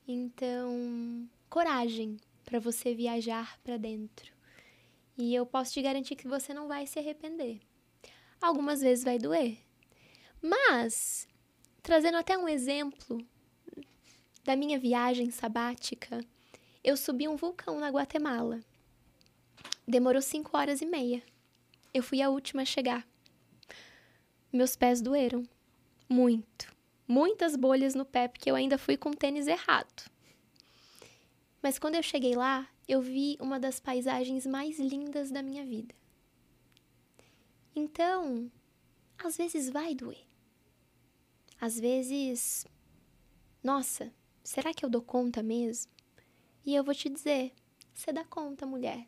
[0.06, 4.32] Então, coragem para você viajar para dentro.
[5.18, 7.58] E eu posso te garantir que você não vai se arrepender.
[8.40, 9.58] Algumas vezes vai doer.
[10.40, 11.26] Mas,
[11.82, 13.18] trazendo até um exemplo
[14.44, 16.24] da minha viagem sabática,
[16.84, 18.60] eu subi um vulcão na Guatemala.
[19.88, 21.22] Demorou cinco horas e meia.
[21.94, 23.08] Eu fui a última a chegar.
[24.52, 25.48] Meus pés doeram.
[26.06, 26.70] Muito.
[27.08, 30.10] Muitas bolhas no pé, porque eu ainda fui com o tênis errado.
[31.62, 35.94] Mas quando eu cheguei lá, eu vi uma das paisagens mais lindas da minha vida.
[37.74, 38.50] Então,
[39.18, 40.22] às vezes vai doer.
[41.58, 42.66] Às vezes,
[43.62, 44.12] nossa,
[44.42, 45.93] será que eu dou conta mesmo?
[46.64, 47.52] E eu vou te dizer,
[47.92, 49.06] você dá conta, mulher.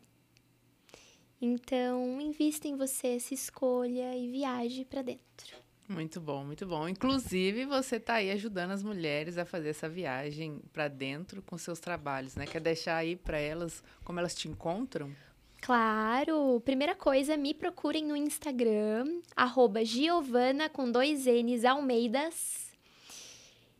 [1.41, 5.57] Então, invista em você, se escolha e viaje para dentro.
[5.87, 6.89] Muito bom, muito bom.
[6.89, 11.79] Inclusive, você está aí ajudando as mulheres a fazer essa viagem para dentro com seus
[11.79, 12.45] trabalhos, né?
[12.45, 15.15] Quer deixar aí para elas como elas te encontram?
[15.61, 16.61] Claro!
[16.65, 22.73] Primeira coisa, me procurem no Instagram, arroba Giovana com dois N's Almeidas.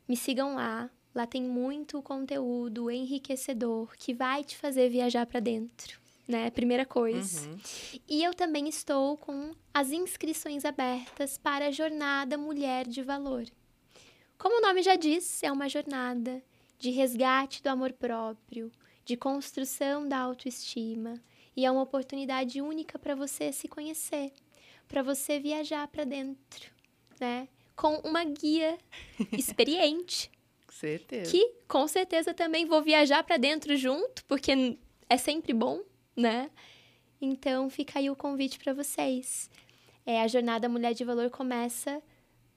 [0.08, 0.90] Me sigam lá.
[1.18, 5.98] Lá tem muito conteúdo enriquecedor que vai te fazer viajar para dentro
[6.28, 6.50] né?
[6.50, 7.48] Primeira coisa.
[7.48, 7.58] Uhum.
[8.06, 13.46] E eu também estou com as inscrições abertas para a Jornada Mulher de Valor.
[14.36, 16.42] Como o nome já diz, é uma jornada
[16.78, 18.70] de resgate do amor próprio,
[19.04, 21.14] de construção da autoestima,
[21.56, 24.30] e é uma oportunidade única para você se conhecer,
[24.86, 26.70] para você viajar para dentro,
[27.18, 27.48] né?
[27.74, 28.76] Com uma guia
[29.32, 30.30] experiente.
[30.78, 31.30] Certeza.
[31.30, 35.82] Que com certeza também vou viajar para dentro junto, porque é sempre bom,
[36.16, 36.50] né?
[37.20, 39.50] Então fica aí o convite para vocês.
[40.06, 42.02] É, a jornada Mulher de Valor começa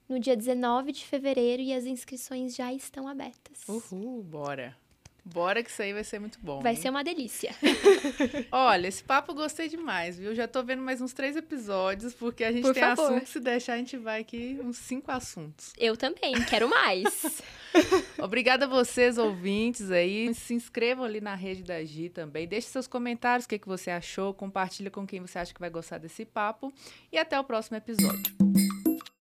[0.07, 3.67] no dia 19 de fevereiro e as inscrições já estão abertas.
[3.67, 4.77] Uhul, bora!
[5.23, 6.61] Bora que isso aí vai ser muito bom.
[6.61, 6.81] Vai hein?
[6.81, 7.53] ser uma delícia.
[8.51, 10.33] Olha, esse papo eu gostei demais, viu?
[10.33, 13.11] Já tô vendo mais uns três episódios, porque a gente Por tem favor.
[13.11, 15.73] assunto, se deixar a gente vai aqui uns cinco assuntos.
[15.77, 17.41] Eu também, quero mais.
[18.17, 20.33] Obrigada a vocês, ouvintes aí.
[20.33, 22.47] Se inscrevam ali na rede da Gi também.
[22.47, 24.33] Deixe seus comentários, o que, que você achou.
[24.33, 26.73] Compartilha com quem você acha que vai gostar desse papo.
[27.11, 28.70] E até o próximo episódio.